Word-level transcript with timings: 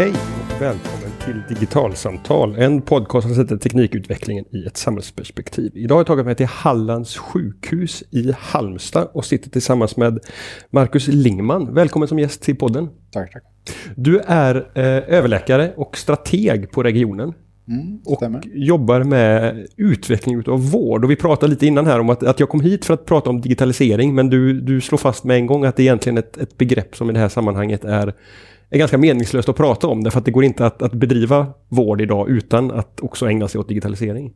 Hej 0.00 0.10
och 0.10 0.62
välkommen 0.62 1.10
till 1.24 1.42
Digitalsamtal, 1.48 2.56
en 2.58 2.82
podcast 2.82 3.26
som 3.26 3.36
sätter 3.36 3.56
teknikutvecklingen 3.56 4.44
i 4.50 4.66
ett 4.66 4.76
samhällsperspektiv. 4.76 5.72
Idag 5.74 5.94
har 5.94 6.00
jag 6.00 6.06
tagit 6.06 6.26
mig 6.26 6.34
till 6.34 6.46
Hallands 6.46 7.16
sjukhus 7.16 8.04
i 8.10 8.32
Halmstad 8.38 9.08
och 9.12 9.24
sitter 9.24 9.50
tillsammans 9.50 9.96
med 9.96 10.18
Marcus 10.70 11.08
Lingman. 11.08 11.74
Välkommen 11.74 12.08
som 12.08 12.18
gäst 12.18 12.42
till 12.42 12.56
podden. 12.56 12.88
Tack, 13.10 13.32
tack. 13.32 13.42
Du 13.96 14.20
är 14.26 14.54
eh, 14.74 15.16
överläkare 15.16 15.72
och 15.76 15.96
strateg 15.96 16.70
på 16.70 16.82
regionen. 16.82 17.34
Mm, 17.68 18.00
och 18.04 18.16
stämmer. 18.16 18.42
jobbar 18.44 19.04
med 19.04 19.66
utveckling 19.76 20.48
av 20.48 20.70
vård. 20.70 21.04
Och 21.04 21.10
vi 21.10 21.16
pratade 21.16 21.50
lite 21.50 21.66
innan 21.66 21.86
här 21.86 22.00
om 22.00 22.10
att, 22.10 22.22
att 22.22 22.40
jag 22.40 22.48
kom 22.48 22.60
hit 22.60 22.84
för 22.84 22.94
att 22.94 23.06
prata 23.06 23.30
om 23.30 23.40
digitalisering, 23.40 24.14
men 24.14 24.30
du, 24.30 24.60
du 24.60 24.80
slår 24.80 24.98
fast 24.98 25.24
med 25.24 25.36
en 25.36 25.46
gång 25.46 25.64
att 25.64 25.76
det 25.76 25.82
är 25.82 25.84
egentligen 25.84 26.18
ett, 26.18 26.36
ett 26.36 26.58
begrepp 26.58 26.96
som 26.96 27.10
i 27.10 27.12
det 27.12 27.18
här 27.18 27.28
sammanhanget 27.28 27.84
är, 27.84 28.14
är 28.70 28.78
ganska 28.78 28.98
meningslöst 28.98 29.48
att 29.48 29.56
prata 29.56 29.86
om, 29.86 30.04
därför 30.04 30.18
att 30.18 30.24
det 30.24 30.30
går 30.30 30.44
inte 30.44 30.66
att, 30.66 30.82
att 30.82 30.92
bedriva 30.92 31.46
vård 31.68 32.00
idag 32.00 32.28
utan 32.28 32.70
att 32.70 33.00
också 33.00 33.28
ägna 33.28 33.48
sig 33.48 33.58
åt 33.58 33.68
digitalisering. 33.68 34.32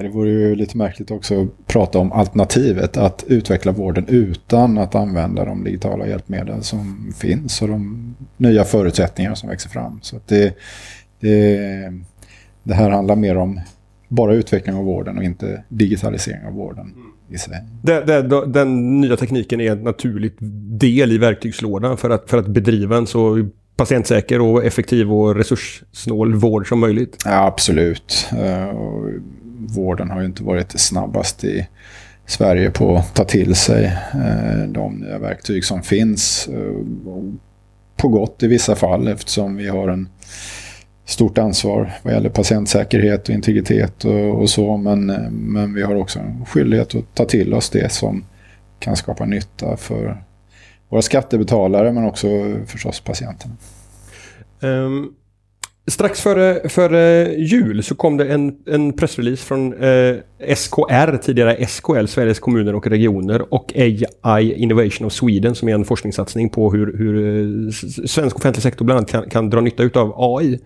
Det 0.00 0.08
vore 0.08 0.30
ju 0.30 0.54
lite 0.54 0.76
märkligt 0.76 1.10
också 1.10 1.42
att 1.42 1.66
prata 1.66 1.98
om 1.98 2.12
alternativet, 2.12 2.96
att 2.96 3.24
utveckla 3.26 3.72
vården 3.72 4.04
utan 4.08 4.78
att 4.78 4.94
använda 4.94 5.44
de 5.44 5.64
digitala 5.64 6.06
hjälpmedel 6.06 6.62
som 6.62 7.12
finns 7.18 7.62
och 7.62 7.68
de 7.68 8.14
nya 8.36 8.64
förutsättningar 8.64 9.34
som 9.34 9.48
växer 9.48 9.70
fram. 9.70 9.98
Så 10.02 10.16
att 10.16 10.28
det, 10.28 10.54
det, 11.20 11.58
det 12.62 12.74
här 12.74 12.90
handlar 12.90 13.16
mer 13.16 13.36
om 13.36 13.60
bara 14.08 14.34
utveckling 14.34 14.76
av 14.76 14.84
vården 14.84 15.18
och 15.18 15.24
inte 15.24 15.64
digitalisering 15.68 16.46
av 16.46 16.52
vården. 16.52 16.94
Det, 17.82 18.04
det, 18.04 18.46
den 18.46 19.00
nya 19.00 19.16
tekniken 19.16 19.60
är 19.60 19.72
en 19.72 19.82
naturlig 19.82 20.32
del 20.78 21.12
i 21.12 21.18
verktygslådan 21.18 21.96
för 21.96 22.10
att, 22.10 22.30
för 22.30 22.38
att 22.38 22.46
bedriva 22.46 22.96
en 22.96 23.06
så 23.06 23.48
patientsäker 23.80 24.40
och 24.40 24.64
effektiv 24.64 25.12
och 25.12 25.34
resurssnål 25.34 26.34
vård 26.34 26.68
som 26.68 26.80
möjligt. 26.80 27.22
Ja, 27.24 27.46
absolut. 27.46 28.28
Eh, 28.32 28.68
och 28.68 29.10
vården 29.58 30.10
har 30.10 30.20
ju 30.20 30.26
inte 30.26 30.42
varit 30.42 30.80
snabbast 30.80 31.44
i 31.44 31.66
Sverige 32.26 32.70
på 32.70 32.96
att 32.96 33.14
ta 33.14 33.24
till 33.24 33.54
sig 33.54 33.84
eh, 34.14 34.68
de 34.68 34.94
nya 34.94 35.18
verktyg 35.18 35.64
som 35.64 35.82
finns. 35.82 36.48
Eh, 36.48 36.74
på 37.96 38.08
gott 38.08 38.42
i 38.42 38.46
vissa 38.46 38.76
fall 38.76 39.08
eftersom 39.08 39.56
vi 39.56 39.68
har 39.68 39.88
en 39.88 40.08
stort 41.04 41.38
ansvar 41.38 41.92
vad 42.02 42.14
gäller 42.14 42.30
patientsäkerhet 42.30 43.28
och 43.28 43.34
integritet 43.34 44.04
och, 44.04 44.40
och 44.40 44.50
så. 44.50 44.76
Men, 44.76 45.06
men 45.30 45.74
vi 45.74 45.82
har 45.82 45.94
också 45.94 46.18
en 46.18 46.46
skyldighet 46.46 46.94
att 46.94 47.14
ta 47.14 47.24
till 47.24 47.54
oss 47.54 47.70
det 47.70 47.92
som 47.92 48.24
kan 48.78 48.96
skapa 48.96 49.24
nytta 49.24 49.76
för 49.76 50.22
våra 50.90 51.02
skattebetalare 51.02 51.92
men 51.92 52.04
också 52.04 52.28
förstås 52.66 53.00
patienterna. 53.00 53.54
Um, 54.60 55.14
strax 55.86 56.20
före, 56.20 56.68
före 56.68 57.34
jul 57.34 57.82
så 57.82 57.94
kom 57.94 58.16
det 58.16 58.32
en, 58.32 58.56
en 58.66 58.92
pressrelease 58.92 59.46
från 59.46 59.72
eh, 59.72 60.16
SKR, 60.54 61.16
tidigare 61.16 61.66
SKL, 61.66 62.06
Sveriges 62.06 62.38
kommuner 62.38 62.74
och 62.74 62.86
regioner 62.86 63.54
och 63.54 63.72
AI 64.20 64.54
Innovation 64.54 65.06
of 65.06 65.12
Sweden 65.12 65.54
som 65.54 65.68
är 65.68 65.74
en 65.74 65.84
forskningssatsning 65.84 66.50
på 66.50 66.72
hur, 66.72 66.98
hur 66.98 67.16
eh, 67.66 67.70
svensk 68.06 68.36
offentlig 68.36 68.62
sektor 68.62 68.84
bland 68.84 68.98
annat 68.98 69.10
kan, 69.10 69.30
kan 69.30 69.50
dra 69.50 69.60
nytta 69.60 70.00
av 70.00 70.14
AI. 70.16 70.58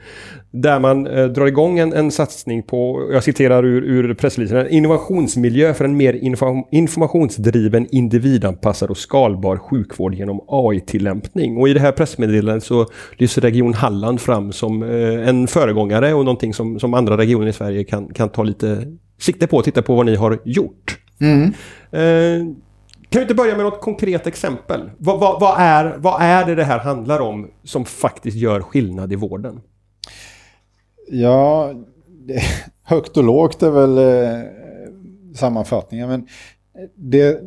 Där 0.57 0.81
man 0.81 1.07
eh, 1.07 1.25
drar 1.25 1.47
igång 1.47 1.79
en, 1.79 1.93
en 1.93 2.11
satsning 2.11 2.63
på, 2.63 3.09
jag 3.13 3.25
citerar 3.25 3.65
ur, 3.65 3.83
ur 3.85 4.15
pressreleasen, 4.15 4.59
en 4.59 4.69
innovationsmiljö 4.69 5.75
för 5.75 5.85
en 5.85 5.97
mer 5.97 6.13
inform, 6.13 6.65
informationsdriven, 6.71 7.87
individanpassad 7.91 8.91
och 8.91 8.97
skalbar 8.97 9.57
sjukvård 9.57 10.15
genom 10.15 10.41
AI-tillämpning. 10.49 11.57
Och 11.57 11.69
i 11.69 11.75
det 11.75 11.81
här 11.81 11.93
pressmeddelandet 11.93 12.65
så 12.65 12.87
lyser 13.17 13.43
Region 13.43 13.75
Halland 13.75 14.21
fram 14.21 14.53
som 14.53 14.83
eh, 14.83 15.29
en 15.29 15.47
föregångare 15.47 16.15
och 16.15 16.25
någonting 16.25 16.55
som, 16.55 16.81
som 16.81 16.95
andra 16.95 17.17
regioner 17.17 17.47
i 17.47 17.53
Sverige 17.53 17.85
kan, 17.85 18.15
kan 18.15 18.29
ta 18.29 18.43
lite 18.43 18.83
sikte 19.21 19.47
på 19.47 19.57
och 19.57 19.65
titta 19.65 19.83
på 19.83 19.95
vad 19.95 20.07
ni 20.07 20.17
har 20.17 20.39
gjort. 20.45 20.99
Eh, 21.91 22.47
kan 23.09 23.21
vi 23.21 23.23
inte 23.23 23.35
börja 23.35 23.57
med 23.57 23.65
något 23.65 23.81
konkret 23.81 24.27
exempel? 24.27 24.91
Vad, 24.99 25.21
vad, 25.21 25.41
vad, 25.41 25.55
är, 25.59 25.95
vad 25.99 26.23
är 26.23 26.45
det 26.47 26.55
det 26.55 26.65
här 26.65 26.79
handlar 26.79 27.21
om 27.21 27.51
som 27.65 27.85
faktiskt 27.85 28.37
gör 28.37 28.61
skillnad 28.61 29.13
i 29.13 29.17
vården? 29.17 29.61
Ja, 31.11 31.73
det, 32.27 32.43
högt 32.83 33.17
och 33.17 33.25
lågt 33.25 33.63
är 33.63 33.71
väl 33.71 33.99
eh, 33.99 34.49
sammanfattningen. 35.35 36.09
Men 36.09 36.27
det, 36.95 37.41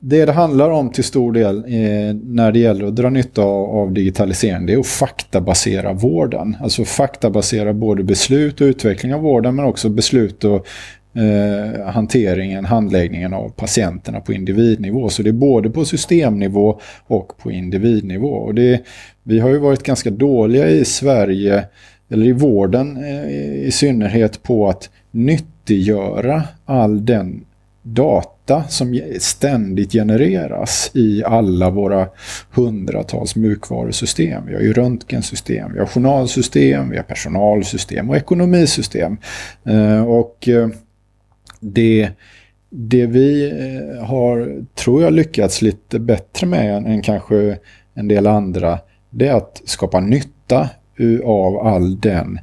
det 0.00 0.26
det 0.26 0.32
handlar 0.32 0.70
om 0.70 0.90
till 0.90 1.04
stor 1.04 1.32
del 1.32 1.56
eh, 1.56 2.14
när 2.14 2.52
det 2.52 2.58
gäller 2.58 2.86
att 2.86 2.96
dra 2.96 3.10
nytta 3.10 3.42
av, 3.42 3.70
av 3.70 3.92
digitalisering 3.92 4.66
det 4.66 4.72
är 4.72 4.78
att 4.78 4.86
faktabasera 4.86 5.92
vården. 5.92 6.56
Alltså 6.60 6.84
faktabasera 6.84 7.72
både 7.72 8.04
beslut 8.04 8.60
och 8.60 8.64
utveckling 8.64 9.14
av 9.14 9.20
vården 9.20 9.54
men 9.54 9.64
också 9.64 9.88
beslut 9.88 10.44
och 10.44 10.66
eh, 11.20 11.86
hanteringen, 11.86 12.64
handläggningen 12.64 13.34
av 13.34 13.48
patienterna 13.48 14.20
på 14.20 14.32
individnivå. 14.32 15.08
Så 15.08 15.22
det 15.22 15.30
är 15.30 15.32
både 15.32 15.70
på 15.70 15.84
systemnivå 15.84 16.80
och 17.06 17.38
på 17.38 17.50
individnivå. 17.50 18.32
Och 18.32 18.54
det, 18.54 18.80
vi 19.22 19.38
har 19.38 19.48
ju 19.48 19.58
varit 19.58 19.82
ganska 19.82 20.10
dåliga 20.10 20.68
i 20.68 20.84
Sverige 20.84 21.64
eller 22.10 22.26
i 22.26 22.32
vården 22.32 22.96
eh, 22.96 23.66
i 23.66 23.70
synnerhet 23.72 24.42
på 24.42 24.68
att 24.68 24.90
nyttiggöra 25.10 26.42
all 26.64 27.06
den 27.06 27.44
data 27.82 28.64
som 28.68 29.00
ständigt 29.18 29.92
genereras 29.92 30.90
i 30.94 31.24
alla 31.24 31.70
våra 31.70 32.08
hundratals 32.50 33.36
mjukvarusystem. 33.36 34.46
Vi 34.46 34.54
har 34.54 34.60
ju 34.60 34.72
röntgensystem, 34.72 35.72
vi 35.72 35.78
har 35.78 35.86
journalsystem, 35.86 36.90
vi 36.90 36.96
har 36.96 37.04
personalsystem 37.04 38.10
och 38.10 38.16
ekonomisystem. 38.16 39.16
Eh, 39.64 40.02
och 40.02 40.48
eh, 40.48 40.68
det, 41.60 42.10
det 42.70 43.06
vi 43.06 43.52
har, 44.00 44.64
tror 44.74 45.02
jag, 45.02 45.12
lyckats 45.12 45.62
lite 45.62 45.98
bättre 45.98 46.46
med 46.46 46.76
än, 46.76 47.02
kanske 47.02 47.58
en 47.94 48.08
del 48.08 48.26
andra, 48.26 48.78
det 49.10 49.28
är 49.28 49.34
att 49.34 49.62
skapa 49.64 50.00
nytta 50.00 50.68
av 51.24 51.66
all 51.66 52.00
den 52.00 52.38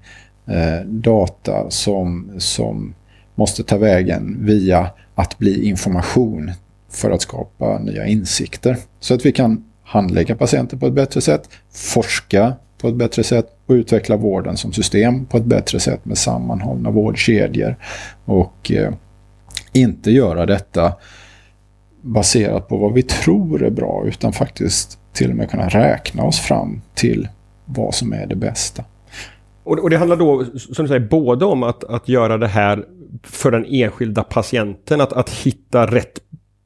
eh, 0.45 0.85
data 0.85 1.69
som, 1.69 2.31
som 2.38 2.94
måste 3.35 3.63
ta 3.63 3.78
vägen 3.78 4.38
via 4.40 4.90
att 5.16 5.38
bli 5.38 5.68
information 5.68 6.51
för 6.90 7.12
att 7.12 7.22
skapa 7.22 7.79
nya 7.79 8.06
insikter. 8.06 8.78
Så 9.00 9.13
att 9.13 9.25
vi 9.25 9.31
kan 9.31 9.63
handlägga 9.84 10.35
patienter 10.35 10.78
på 10.78 10.88
ett 10.88 10.94
bättre 10.94 11.22
sätt, 11.22 11.50
forska 11.72 12.53
på 12.78 12.88
ett 12.88 12.95
bättre 12.95 13.23
sätt 13.23 13.47
och 13.66 13.73
utveckla 13.73 14.18
vården 14.18 14.57
som 14.57 14.74
system 14.74 15.25
på 15.25 15.38
ett 15.38 15.45
bättre 15.45 15.79
sätt 15.79 16.06
med 16.06 16.18
sammanhållna 16.18 16.91
vårdkedjor. 16.91 17.75
Och 18.25 18.72
eh, 18.72 18.94
inte 19.74 20.12
göra 20.12 20.45
detta 20.45 20.94
baserat 22.01 22.68
på 22.68 22.78
vad 22.78 22.94
vi 22.94 23.03
tror 23.03 23.63
är 23.63 23.69
bra 23.69 24.03
utan 24.06 24.34
faktiskt 24.34 25.00
till 25.13 25.29
och 25.29 25.35
med 25.35 25.50
kunna 25.50 25.69
räkna 25.69 26.24
oss 26.24 26.39
fram 26.39 26.81
till 26.94 27.28
vad 27.67 27.95
som 27.95 28.13
är 28.13 28.25
det 28.28 28.35
bästa. 28.35 28.83
Och, 29.63 29.79
och 29.79 29.89
det 29.89 29.97
handlar 29.97 30.17
då, 30.17 30.45
som 30.57 30.85
du 30.85 30.88
säger, 30.88 31.07
både 31.07 31.45
om 31.45 31.63
att, 31.63 31.83
att 31.83 32.09
göra 32.09 32.38
det 32.38 32.47
här 32.47 32.83
för 33.23 33.51
den 33.51 33.66
enskilda 33.66 34.23
patienten, 34.23 35.01
att, 35.01 35.13
att 35.13 35.29
hitta 35.29 35.85
rätt 35.85 36.19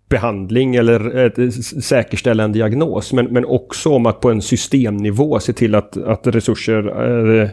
behandling 0.09 0.75
eller 0.75 1.39
s- 1.47 1.85
säkerställa 1.85 2.43
en 2.43 2.51
diagnos, 2.51 3.13
men, 3.13 3.25
men 3.25 3.45
också 3.45 3.89
om 3.89 4.05
att 4.05 4.19
på 4.19 4.31
en 4.31 4.41
systemnivå 4.41 5.39
se 5.39 5.53
till 5.53 5.75
att, 5.75 5.97
att 5.97 6.27
resurser 6.27 7.39
eh, 7.41 7.49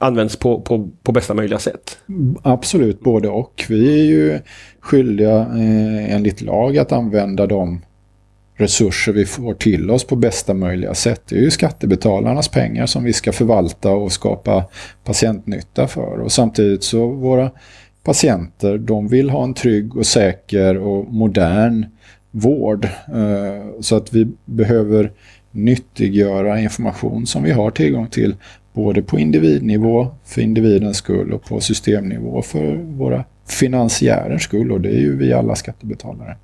används 0.00 0.36
på, 0.36 0.60
på, 0.60 0.90
på 1.02 1.12
bästa 1.12 1.34
möjliga 1.34 1.58
sätt. 1.58 1.98
Absolut, 2.42 3.00
både 3.00 3.28
och. 3.28 3.64
Vi 3.68 4.00
är 4.00 4.04
ju 4.04 4.38
skyldiga 4.80 5.36
eh, 5.40 6.14
enligt 6.14 6.42
lag 6.42 6.78
att 6.78 6.92
använda 6.92 7.46
de 7.46 7.82
resurser 8.56 9.12
vi 9.12 9.26
får 9.26 9.54
till 9.54 9.90
oss 9.90 10.04
på 10.04 10.16
bästa 10.16 10.54
möjliga 10.54 10.94
sätt. 10.94 11.22
Det 11.28 11.36
är 11.36 11.40
ju 11.40 11.50
skattebetalarnas 11.50 12.48
pengar 12.48 12.86
som 12.86 13.04
vi 13.04 13.12
ska 13.12 13.32
förvalta 13.32 13.90
och 13.90 14.12
skapa 14.12 14.64
patientnytta 15.04 15.86
för. 15.86 16.20
Och 16.20 16.32
samtidigt 16.32 16.84
så 16.84 17.06
våra 17.06 17.50
patienter, 18.02 18.78
de 18.78 19.08
vill 19.08 19.30
ha 19.30 19.44
en 19.44 19.54
trygg 19.54 19.96
och 19.96 20.06
säker 20.06 20.78
och 20.78 21.12
modern 21.12 21.86
vård. 22.30 22.84
Eh, 23.14 23.80
så 23.80 23.96
att 23.96 24.14
vi 24.14 24.28
behöver 24.44 25.12
nyttiggöra 25.50 26.60
information 26.60 27.26
som 27.26 27.42
vi 27.42 27.52
har 27.52 27.70
tillgång 27.70 28.06
till 28.06 28.34
både 28.72 29.02
på 29.02 29.18
individnivå 29.18 30.08
för 30.24 30.40
individens 30.40 30.96
skull 30.96 31.32
och 31.32 31.44
på 31.44 31.60
systemnivå 31.60 32.42
för 32.42 32.74
våra 32.74 33.24
finansiärers 33.48 34.42
skull 34.42 34.72
och 34.72 34.80
det 34.80 34.88
är 34.88 34.98
ju 34.98 35.16
vi 35.16 35.32
alla 35.32 35.54
skattebetalare. 35.54 36.36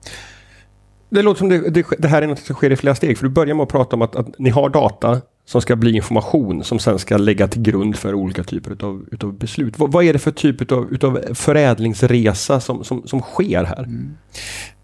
Det 1.12 1.22
låter 1.22 1.38
som 1.38 1.48
det, 1.48 1.70
det, 1.70 1.86
det 1.98 2.08
här 2.08 2.22
är 2.22 2.26
något 2.26 2.38
som 2.38 2.56
sker 2.56 2.70
i 2.70 2.76
flera 2.76 2.94
steg. 2.94 3.18
För 3.18 3.24
du 3.24 3.30
börjar 3.30 3.54
med 3.54 3.62
att 3.62 3.68
prata 3.68 3.96
om 3.96 4.02
att, 4.02 4.16
att 4.16 4.38
ni 4.38 4.50
har 4.50 4.68
data 4.68 5.20
som 5.44 5.60
ska 5.60 5.76
bli 5.76 5.96
information 5.96 6.64
som 6.64 6.78
sen 6.78 6.98
ska 6.98 7.16
lägga 7.16 7.48
till 7.48 7.62
grund 7.62 7.96
för 7.96 8.14
olika 8.14 8.44
typer 8.44 8.70
utav, 8.70 9.04
utav 9.12 9.38
beslut. 9.38 9.78
Vad, 9.78 9.92
vad 9.92 10.04
är 10.04 10.12
det 10.12 10.18
för 10.18 10.30
typ 10.30 10.62
utav, 10.62 10.92
utav 10.92 11.20
förädlingsresa 11.34 12.60
som, 12.60 12.84
som, 12.84 13.02
som 13.06 13.20
sker 13.20 13.64
här? 13.64 13.82
Mm. 13.82 14.16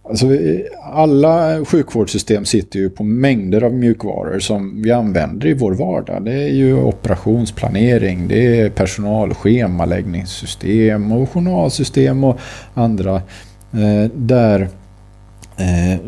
Alltså, 0.02 0.26
alla 0.92 1.64
sjukvårdssystem 1.64 2.44
sitter 2.44 2.78
ju 2.78 2.90
på 2.90 3.04
mängder 3.04 3.64
av 3.64 3.74
mjukvaror 3.74 4.38
som 4.38 4.82
vi 4.82 4.92
använder 4.92 5.46
i 5.46 5.54
vår 5.54 5.72
vardag. 5.72 6.24
Det 6.24 6.32
är 6.32 6.48
ju 6.48 6.74
operationsplanering, 6.74 8.28
det 8.28 8.60
är 8.60 8.70
personalschemaläggningssystem 8.70 11.12
och 11.12 11.30
journalsystem 11.30 12.24
och 12.24 12.38
andra 12.74 13.14
eh, 13.72 14.04
där 14.14 14.68
Eh, 15.58 15.98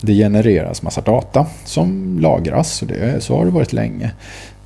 det 0.00 0.14
genereras 0.14 0.82
massa 0.82 1.00
data 1.00 1.46
som 1.64 2.18
lagras. 2.20 2.82
Och 2.82 2.88
det, 2.88 3.22
så 3.22 3.36
har 3.36 3.44
det 3.44 3.50
varit 3.50 3.72
länge. 3.72 4.10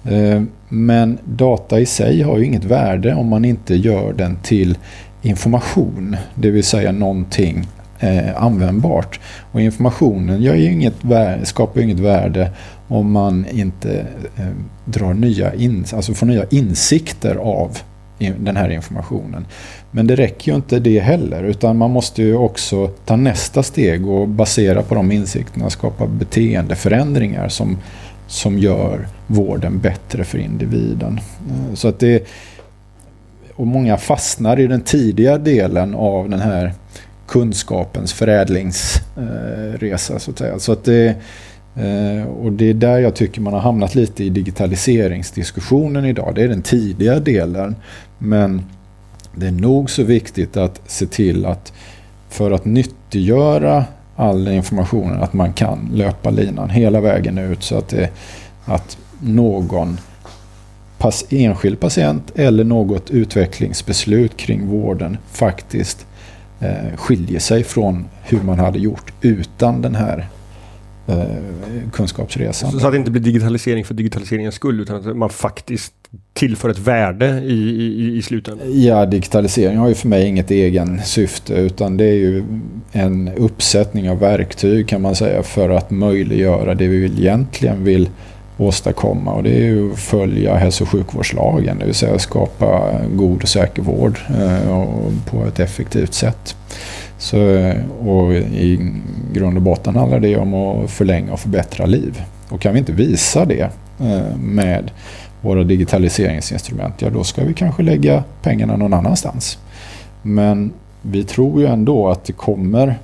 Eh, 0.04 0.42
men 0.68 1.18
data 1.24 1.80
i 1.80 1.86
sig 1.86 2.22
har 2.22 2.38
ju 2.38 2.44
inget 2.44 2.64
värde 2.64 3.14
om 3.14 3.28
man 3.28 3.44
inte 3.44 3.74
gör 3.74 4.12
den 4.12 4.36
till 4.42 4.78
information. 5.22 6.16
Det 6.34 6.50
vill 6.50 6.64
säga 6.64 6.92
någonting 6.92 7.66
eh, 8.00 8.42
användbart. 8.42 9.20
Och 9.52 9.60
informationen 9.60 10.42
gör 10.42 10.54
inget 10.54 11.04
värde, 11.04 11.46
skapar 11.46 11.80
inget 11.80 12.00
värde 12.00 12.50
om 12.88 13.12
man 13.12 13.46
inte 13.50 14.06
drar 14.84 15.14
nya 15.14 15.54
in, 15.54 15.84
alltså 15.92 16.14
får 16.14 16.26
nya 16.26 16.44
insikter 16.50 17.36
av 17.36 17.78
den 18.30 18.56
här 18.56 18.70
informationen. 18.70 19.46
Men 19.90 20.06
det 20.06 20.16
räcker 20.16 20.52
ju 20.52 20.56
inte 20.56 20.78
det 20.78 21.00
heller 21.00 21.42
utan 21.42 21.76
man 21.76 21.90
måste 21.90 22.22
ju 22.22 22.36
också 22.36 22.88
ta 22.88 23.16
nästa 23.16 23.62
steg 23.62 24.06
och 24.06 24.28
basera 24.28 24.82
på 24.82 24.94
de 24.94 25.12
insikterna 25.12 25.70
skapa 25.70 26.06
beteendeförändringar 26.06 27.48
som, 27.48 27.78
som 28.26 28.58
gör 28.58 29.08
vården 29.26 29.78
bättre 29.78 30.24
för 30.24 30.38
individen. 30.38 31.20
Eh, 31.48 31.74
så 31.74 31.88
att 31.88 31.98
det, 31.98 32.26
och 33.54 33.66
många 33.66 33.96
fastnar 33.96 34.60
i 34.60 34.66
den 34.66 34.80
tidiga 34.80 35.38
delen 35.38 35.94
av 35.94 36.30
den 36.30 36.40
här 36.40 36.72
kunskapens 37.26 38.12
förädlingsresa. 38.12 40.18
Så 40.18 40.30
att 40.30 40.38
säga. 40.38 40.58
Så 40.58 40.72
att 40.72 40.84
det, 40.84 41.16
Eh, 41.76 42.26
och 42.26 42.52
det 42.52 42.70
är 42.70 42.74
där 42.74 42.98
jag 42.98 43.14
tycker 43.14 43.40
man 43.40 43.52
har 43.52 43.60
hamnat 43.60 43.94
lite 43.94 44.24
i 44.24 44.28
digitaliseringsdiskussionen 44.28 46.04
idag. 46.04 46.32
Det 46.34 46.42
är 46.42 46.48
den 46.48 46.62
tidiga 46.62 47.20
delen. 47.20 47.76
Men 48.18 48.62
det 49.34 49.46
är 49.46 49.52
nog 49.52 49.90
så 49.90 50.02
viktigt 50.02 50.56
att 50.56 50.80
se 50.86 51.06
till 51.06 51.46
att 51.46 51.72
för 52.28 52.50
att 52.50 52.64
nyttiggöra 52.64 53.84
all 54.16 54.48
informationen 54.48 55.22
att 55.22 55.32
man 55.32 55.52
kan 55.52 55.90
löpa 55.92 56.30
linan 56.30 56.70
hela 56.70 57.00
vägen 57.00 57.38
ut 57.38 57.62
så 57.62 57.78
att, 57.78 57.88
det, 57.88 58.10
att 58.64 58.98
någon 59.20 59.98
pass, 60.98 61.24
enskild 61.30 61.80
patient 61.80 62.32
eller 62.34 62.64
något 62.64 63.10
utvecklingsbeslut 63.10 64.36
kring 64.36 64.68
vården 64.68 65.18
faktiskt 65.30 66.06
eh, 66.60 66.96
skiljer 66.96 67.40
sig 67.40 67.64
från 67.64 68.04
hur 68.22 68.42
man 68.42 68.58
hade 68.58 68.78
gjort 68.78 69.12
utan 69.20 69.82
den 69.82 69.94
här 69.94 70.28
kunskapsresan. 71.92 72.80
Så 72.80 72.86
att 72.86 72.92
det 72.92 72.98
inte 72.98 73.10
blir 73.10 73.22
digitalisering 73.22 73.84
för 73.84 73.94
digitaliseringens 73.94 74.54
skull 74.54 74.80
utan 74.80 74.96
att 74.96 75.16
man 75.16 75.30
faktiskt 75.30 75.92
tillför 76.32 76.68
ett 76.68 76.78
värde 76.78 77.40
i, 77.44 77.52
i, 77.52 78.16
i 78.16 78.22
slutändan? 78.22 78.82
Ja, 78.82 79.06
digitalisering 79.06 79.78
har 79.78 79.88
ju 79.88 79.94
för 79.94 80.08
mig 80.08 80.26
inget 80.26 80.50
egen 80.50 81.02
syfte 81.04 81.54
utan 81.54 81.96
det 81.96 82.04
är 82.04 82.14
ju 82.14 82.44
en 82.92 83.28
uppsättning 83.28 84.10
av 84.10 84.18
verktyg 84.18 84.88
kan 84.88 85.02
man 85.02 85.16
säga 85.16 85.42
för 85.42 85.70
att 85.70 85.90
möjliggöra 85.90 86.74
det 86.74 86.88
vi 86.88 87.04
egentligen 87.04 87.84
vill 87.84 88.08
åstadkomma 88.56 89.32
och 89.32 89.42
det 89.42 89.50
är 89.50 89.64
ju 89.64 89.92
att 89.92 89.98
följa 89.98 90.54
hälso 90.54 90.84
och 90.84 90.90
sjukvårdslagen, 90.90 91.78
det 91.78 91.84
vill 91.84 91.94
säga 91.94 92.18
skapa 92.18 92.90
god 93.12 93.42
och 93.42 93.48
säker 93.48 93.82
vård 93.82 94.18
eh, 94.28 94.88
på 95.30 95.44
ett 95.46 95.60
effektivt 95.60 96.14
sätt. 96.14 96.56
Så, 97.22 97.72
och 98.04 98.34
I 98.34 98.92
grund 99.32 99.56
och 99.56 99.62
botten 99.62 99.96
handlar 99.96 100.20
det 100.20 100.36
om 100.36 100.54
att 100.54 100.90
förlänga 100.90 101.32
och 101.32 101.40
förbättra 101.40 101.86
liv. 101.86 102.22
Och 102.48 102.60
kan 102.60 102.72
vi 102.72 102.78
inte 102.78 102.92
visa 102.92 103.44
det 103.44 103.70
eh, 104.00 104.36
med 104.36 104.90
våra 105.40 105.64
digitaliseringsinstrument, 105.64 107.02
ja 107.02 107.10
då 107.10 107.24
ska 107.24 107.44
vi 107.44 107.54
kanske 107.54 107.82
lägga 107.82 108.24
pengarna 108.42 108.76
någon 108.76 108.94
annanstans. 108.94 109.58
Men 110.22 110.72
vi 111.02 111.24
tror 111.24 111.60
ju 111.60 111.66
ändå 111.66 112.08
att 112.08 112.24
det 112.24 112.32
kommer 112.32 112.98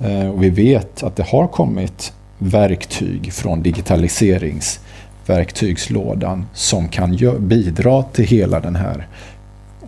eh, 0.00 0.28
och 0.28 0.42
vi 0.42 0.50
vet 0.50 1.02
att 1.02 1.16
det 1.16 1.26
har 1.26 1.46
kommit 1.46 2.12
verktyg 2.38 3.32
från 3.32 3.62
digitaliseringsverktygslådan 3.62 6.46
som 6.54 6.88
kan 6.88 7.18
bidra 7.38 8.02
till 8.02 8.24
hela 8.24 8.60
den 8.60 8.76
här 8.76 9.06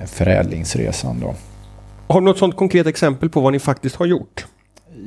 förädlingsresan. 0.06 1.20
Då. 1.20 1.34
Har 2.08 2.20
du 2.20 2.24
något 2.24 2.38
sådant 2.38 2.56
konkret 2.56 2.86
exempel 2.86 3.28
på 3.28 3.40
vad 3.40 3.52
ni 3.52 3.58
faktiskt 3.58 3.96
har 3.96 4.06
gjort? 4.06 4.46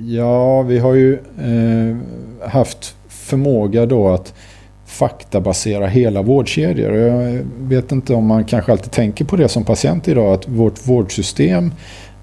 Ja, 0.06 0.62
vi 0.62 0.80
har 0.80 0.94
ju 0.94 1.14
eh, 1.14 1.98
haft 2.50 2.96
förmåga 3.08 3.86
då 3.86 4.10
att 4.10 4.34
faktabasera 4.86 5.88
hela 5.88 6.22
vårdkedjor. 6.22 6.94
Jag 6.94 7.40
vet 7.58 7.92
inte 7.92 8.14
om 8.14 8.26
man 8.26 8.46
kanske 8.46 8.72
alltid 8.72 8.92
tänker 8.92 9.26
på 9.26 9.36
det 9.36 9.48
som 9.48 9.66
patient 9.66 10.08
idag 10.08 10.34
att 10.34 10.48
vårt 10.48 10.88
vårdsystem 10.88 11.74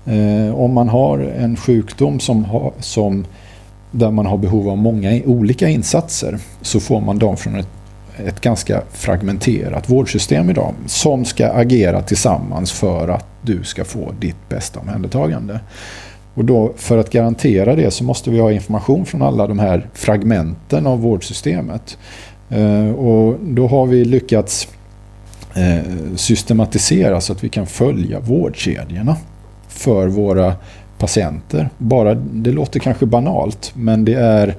eh, 0.06 0.60
om 0.60 0.74
man 0.74 0.88
har 0.88 1.18
en 1.18 1.56
sjukdom 1.56 2.20
som, 2.20 2.44
ha, 2.44 2.72
som 2.80 3.26
där 3.90 4.10
man 4.10 4.26
har 4.26 4.38
behov 4.38 4.68
av 4.68 4.78
många 4.78 5.20
olika 5.26 5.68
insatser 5.68 6.38
så 6.62 6.80
får 6.80 7.00
man 7.00 7.18
dem 7.18 7.36
från 7.36 7.56
ett, 7.56 7.68
ett 8.26 8.40
ganska 8.40 8.82
fragmenterat 8.92 9.90
vårdsystem 9.90 10.50
idag 10.50 10.74
som 10.86 11.24
ska 11.24 11.48
agera 11.48 12.02
tillsammans 12.02 12.72
för 12.72 13.08
att 13.08 13.26
du 13.42 13.64
ska 13.64 13.84
få 13.84 14.12
ditt 14.20 14.48
bästa 14.48 14.80
omhändertagande. 14.80 15.60
Och 16.34 16.44
då, 16.44 16.72
för 16.76 16.98
att 16.98 17.10
garantera 17.10 17.74
det 17.74 17.90
så 17.90 18.04
måste 18.04 18.30
vi 18.30 18.38
ha 18.38 18.52
information 18.52 19.06
från 19.06 19.22
alla 19.22 19.46
de 19.46 19.58
här 19.58 19.86
fragmenten 19.94 20.86
av 20.86 21.00
vårdsystemet. 21.00 21.98
Eh, 22.48 22.90
och 22.90 23.36
då 23.40 23.66
har 23.66 23.86
vi 23.86 24.04
lyckats 24.04 24.68
eh, 25.54 26.16
systematisera 26.16 27.20
så 27.20 27.32
att 27.32 27.44
vi 27.44 27.48
kan 27.48 27.66
följa 27.66 28.20
vårdkedjorna 28.20 29.16
för 29.68 30.08
våra 30.08 30.54
patienter. 30.98 31.70
Bara, 31.78 32.14
det 32.14 32.52
låter 32.52 32.80
kanske 32.80 33.06
banalt 33.06 33.72
men 33.74 34.04
det 34.04 34.14
är 34.14 34.56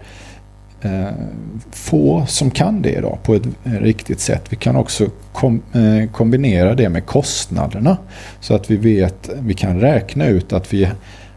Eh, 0.81 1.07
få 1.71 2.25
som 2.25 2.51
kan 2.51 2.81
det 2.81 2.91
idag 2.91 3.17
på 3.23 3.35
ett 3.35 3.45
eh, 3.63 3.71
riktigt 3.71 4.19
sätt. 4.19 4.43
Vi 4.49 4.55
kan 4.55 4.75
också 4.75 5.09
kom, 5.33 5.61
eh, 5.73 6.11
kombinera 6.11 6.75
det 6.75 6.89
med 6.89 7.05
kostnaderna 7.05 7.97
så 8.39 8.55
att 8.55 8.71
vi 8.71 8.75
vet, 8.75 9.29
vi 9.39 9.53
kan 9.53 9.79
räkna 9.79 10.27
ut 10.27 10.53
att 10.53 10.73
vi 10.73 10.89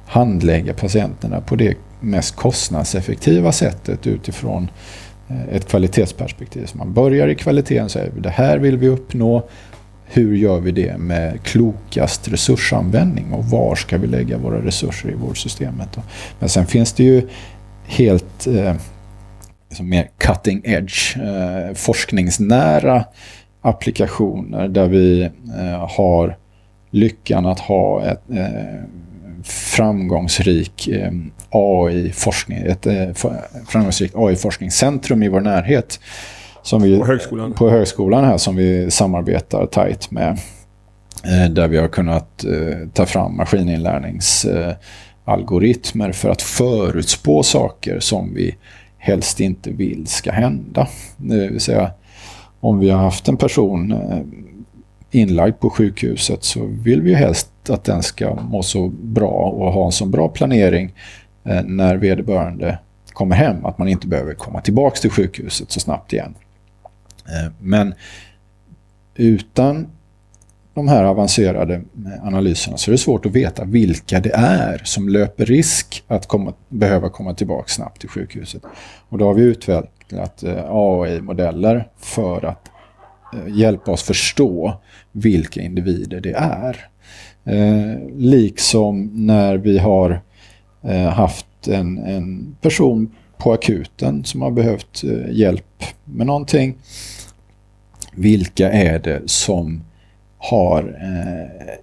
handlägger 0.07 0.73
patienterna 0.73 1.41
på 1.41 1.57
det 1.57 1.77
mest 2.01 2.37
kostnadseffektiva 2.37 3.53
sättet 3.53 4.07
utifrån 4.07 4.71
eh, 5.29 5.55
ett 5.57 5.69
kvalitetsperspektiv. 5.69 6.67
Så 6.67 6.79
man 6.79 6.93
börjar 6.93 7.29
i 7.29 7.35
kvaliteten 7.35 7.85
och 7.85 7.91
säger 7.91 8.11
det 8.19 8.31
här 8.31 8.59
vill 8.59 8.77
vi 8.77 8.89
uppnå 8.89 9.49
hur 10.05 10.37
gör 10.37 10.61
vi 10.61 10.71
det 10.71 10.99
med 10.99 11.43
klokast 11.43 12.29
resursanvändning 12.29 13.33
och 13.33 13.45
var 13.45 13.75
ska 13.75 13.99
vi 13.99 14.07
lägga 14.07 14.39
våra 14.39 14.65
resurser 14.65 15.11
i 15.11 15.15
vårdsystemet. 15.15 15.99
Men 16.39 16.49
sen 16.49 16.67
finns 16.67 16.93
det 16.93 17.05
ju 17.05 17.29
helt 17.85 18.47
eh, 18.47 18.75
liksom 19.73 19.89
mer 19.89 20.11
cutting 20.19 20.63
edge, 20.65 21.17
eh, 21.17 21.75
forskningsnära 21.75 23.05
applikationer 23.63 24.69
där 24.69 24.87
vi 24.87 25.23
eh, 25.59 25.89
har 25.97 26.37
lyckan 26.91 27.47
att 27.47 27.61
ha 27.61 28.05
ett 28.05 28.23
eh, 28.31 28.83
framgångsrik 29.45 30.89
eh, 30.89 31.13
AI-forskning, 31.51 32.59
ett 32.59 32.87
eh, 32.87 33.09
framgångsrikt 33.69 34.15
AI-forskningscentrum 34.17 35.23
i 35.23 35.29
vår 35.29 35.41
närhet 35.41 36.01
som 36.63 36.83
vi, 36.83 36.99
på 36.99 37.07
högskolan? 37.07 37.53
På 37.53 37.71
högskolan 37.71 38.25
här 38.25 38.37
som 38.37 38.57
vi 38.57 38.91
samarbetar 38.91 39.67
tajt 39.67 40.11
med. 40.11 40.39
Eh, 41.25 41.47
där 41.51 41.69
vi 41.69 41.79
har 41.79 41.89
kunnat 41.89 42.45
ta 42.93 43.07
fram 43.07 43.37
maskininlärningsalgoritmer 43.37 46.13
för 46.13 46.29
att 46.29 46.43
förutspå 46.43 47.43
saker 47.43 48.01
som 48.01 48.35
vi 48.35 48.57
helst 49.03 49.41
inte 49.41 49.71
vill 49.71 50.07
ska 50.07 50.33
hända. 50.33 50.89
Det 51.17 51.49
vill 51.49 51.61
säga 51.61 51.91
om 52.61 52.79
vi 52.79 52.91
har 52.91 52.99
haft 52.99 53.29
en 53.29 53.37
person 53.37 53.93
eh, 53.93 54.23
inlagd 55.11 55.61
på 55.61 55.71
sjukhuset 55.71 56.45
så 56.45 56.67
vill 56.67 57.03
vi 57.03 57.15
helst 57.15 57.71
att 57.71 57.85
den 57.85 58.03
ska 58.03 58.35
må 58.35 58.63
så 58.63 58.89
bra 58.89 59.31
och 59.31 59.73
ha 59.73 59.87
en 59.87 59.93
så 59.93 60.07
bra 60.07 60.29
planering 60.29 60.95
eh, 61.45 61.63
när 61.63 61.97
vederbörande 61.97 62.79
kommer 63.13 63.37
hem 63.37 63.65
att 63.65 63.79
man 63.79 63.89
inte 63.89 64.07
behöver 64.07 64.35
komma 64.35 64.61
tillbaka 64.61 64.97
till 64.97 65.11
sjukhuset 65.11 65.71
så 65.71 65.81
snabbt 65.81 66.13
igen. 66.13 66.35
Eh, 67.27 67.53
men 67.61 67.95
utan 69.15 69.89
de 70.75 70.89
här 70.89 71.05
avancerade 71.05 71.75
eh, 71.75 72.27
analyserna 72.27 72.77
så 72.77 72.91
är 72.91 72.93
det 72.93 72.99
svårt 72.99 73.27
att 73.27 73.33
veta 73.33 73.65
vilka 73.65 74.21
det 74.21 74.33
är 74.35 74.81
som 74.85 75.09
löper 75.09 75.47
risk 75.47 76.05
att 76.09 76.27
komma, 76.27 76.53
behöva 76.69 77.09
komma 77.09 77.35
tillbaka 77.35 77.69
snabbt 77.69 78.01
till 78.01 78.09
sjukhuset. 78.09 78.63
Och 79.09 79.19
då 79.19 79.27
har 79.27 79.35
vi 79.35 79.43
utvecklat 79.43 80.43
eh, 80.43 80.65
AI-modeller 80.69 81.89
för 81.99 82.45
att 82.45 82.71
eh, 83.35 83.59
hjälpa 83.59 83.91
oss 83.91 84.03
förstå 84.03 84.81
vilka 85.13 85.61
individer 85.61 86.21
det 86.21 86.35
är. 86.37 86.89
liksom 88.19 89.27
när 89.27 89.57
vi 89.57 89.79
har 89.79 90.21
eh, 90.83 91.09
haft 91.09 91.47
en, 91.69 91.99
en 91.99 92.57
person 92.61 93.11
på 93.39 93.53
akuten 93.53 94.25
som 94.25 94.43
har 94.43 94.51
behövt 94.51 95.05
eh, 95.05 95.31
hjälp 95.31 95.85
med 96.05 96.27
någonting. 96.27 96.75
Vilka 98.15 98.73
är 98.73 98.99
det 98.99 99.23
som 99.27 99.85
har 100.43 100.97
eh, 101.03 101.75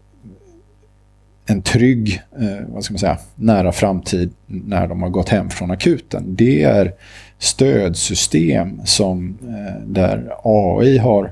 en 1.46 1.62
trygg, 1.62 2.22
eh, 2.40 2.68
vad 2.68 2.84
ska 2.84 2.94
man 2.94 3.00
säga, 3.00 3.18
nära 3.36 3.72
framtid 3.72 4.32
när 4.46 4.88
de 4.88 5.02
har 5.02 5.10
gått 5.10 5.30
hem 5.30 5.50
från 5.50 5.72
akuten. 5.72 6.36
Det 6.36 6.64
är 6.64 6.94
stödsystem 7.38 8.82
som, 8.86 9.38
eh, 9.42 9.82
där 9.88 10.34
AI 10.44 10.98
har 10.98 11.32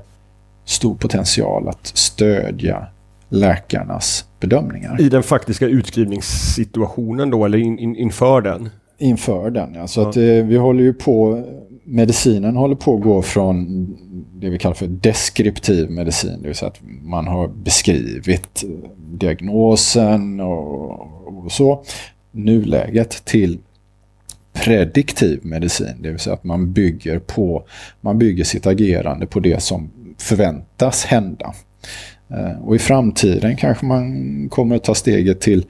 stor 0.64 0.94
potential 0.94 1.68
att 1.68 1.86
stödja 1.86 2.86
läkarnas 3.28 4.24
bedömningar. 4.40 5.00
I 5.00 5.08
den 5.08 5.22
faktiska 5.22 5.66
utskrivningssituationen 5.66 7.30
då, 7.30 7.44
eller 7.44 7.58
in, 7.58 7.78
in, 7.78 7.96
inför 7.96 8.40
den? 8.40 8.70
Inför 8.98 9.50
den, 9.50 9.74
ja. 9.74 9.86
Så 9.86 10.00
ja. 10.00 10.08
att 10.08 10.16
eh, 10.16 10.22
vi 10.22 10.56
håller 10.56 10.82
ju 10.82 10.92
på, 10.92 11.44
medicinen 11.88 12.56
håller 12.56 12.74
på 12.74 12.94
att 12.94 13.02
gå 13.02 13.22
från 13.22 13.66
det 14.34 14.50
vi 14.50 14.58
kallar 14.58 14.74
för 14.74 14.86
deskriptiv 14.86 15.90
medicin, 15.90 16.42
det 16.42 16.48
vill 16.48 16.56
säga 16.56 16.70
att 16.70 16.80
man 17.02 17.26
har 17.26 17.48
beskrivit 17.48 18.64
eh, 18.64 18.90
diagnosen 18.96 20.40
och, 20.40 20.90
och 21.26 21.52
så, 21.52 21.84
nuläget 22.32 23.24
till 23.24 23.58
prediktiv 24.52 25.40
medicin, 25.42 25.96
det 26.00 26.10
vill 26.10 26.18
säga 26.18 26.34
att 26.34 26.44
man 26.44 26.72
bygger, 26.72 27.18
på, 27.18 27.64
man 28.00 28.18
bygger 28.18 28.44
sitt 28.44 28.66
agerande 28.66 29.26
på 29.26 29.40
det 29.40 29.62
som 29.62 29.90
förväntas 30.18 31.04
hända. 31.04 31.54
Eh, 32.30 32.62
och 32.62 32.76
i 32.76 32.78
framtiden 32.78 33.56
kanske 33.56 33.86
man 33.86 34.48
kommer 34.48 34.76
att 34.76 34.84
ta 34.84 34.94
steget 34.94 35.40
till 35.40 35.64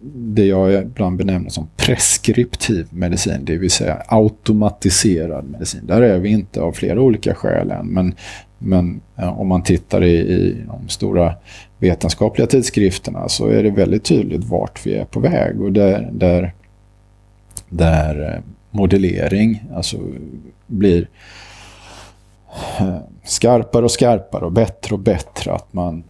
det 0.00 0.46
jag 0.46 0.82
ibland 0.82 1.16
benämner 1.16 1.50
som 1.50 1.68
preskriptiv 1.76 2.86
medicin, 2.90 3.44
det 3.44 3.56
vill 3.56 3.70
säga 3.70 4.02
automatiserad 4.06 5.44
medicin. 5.50 5.86
Där 5.86 6.02
är 6.02 6.18
vi 6.18 6.28
inte 6.28 6.60
av 6.60 6.72
flera 6.72 7.00
olika 7.00 7.34
skäl 7.34 7.70
än, 7.70 7.86
men, 7.86 8.14
men 8.58 9.00
eh, 9.16 9.40
om 9.40 9.48
man 9.48 9.62
tittar 9.62 10.04
i, 10.04 10.16
i 10.18 10.56
de 10.66 10.88
stora 10.88 11.34
vetenskapliga 11.78 12.46
tidskrifterna 12.46 13.28
så 13.28 13.46
är 13.46 13.62
det 13.62 13.70
väldigt 13.70 14.04
tydligt 14.04 14.44
vart 14.44 14.86
vi 14.86 14.94
är 14.94 15.04
på 15.04 15.20
väg 15.20 15.60
och 15.60 15.72
där, 15.72 16.08
där, 16.12 16.54
där 17.68 18.32
eh, 18.34 18.42
modellering 18.70 19.64
alltså 19.74 19.98
blir 20.66 21.08
eh, 22.78 22.96
skarpare 23.24 23.84
och 23.84 23.90
skarpare 23.90 24.44
och 24.44 24.52
bättre 24.52 24.94
och 24.94 25.00
bättre 25.00 25.52
att 25.52 25.72
man 25.72 26.04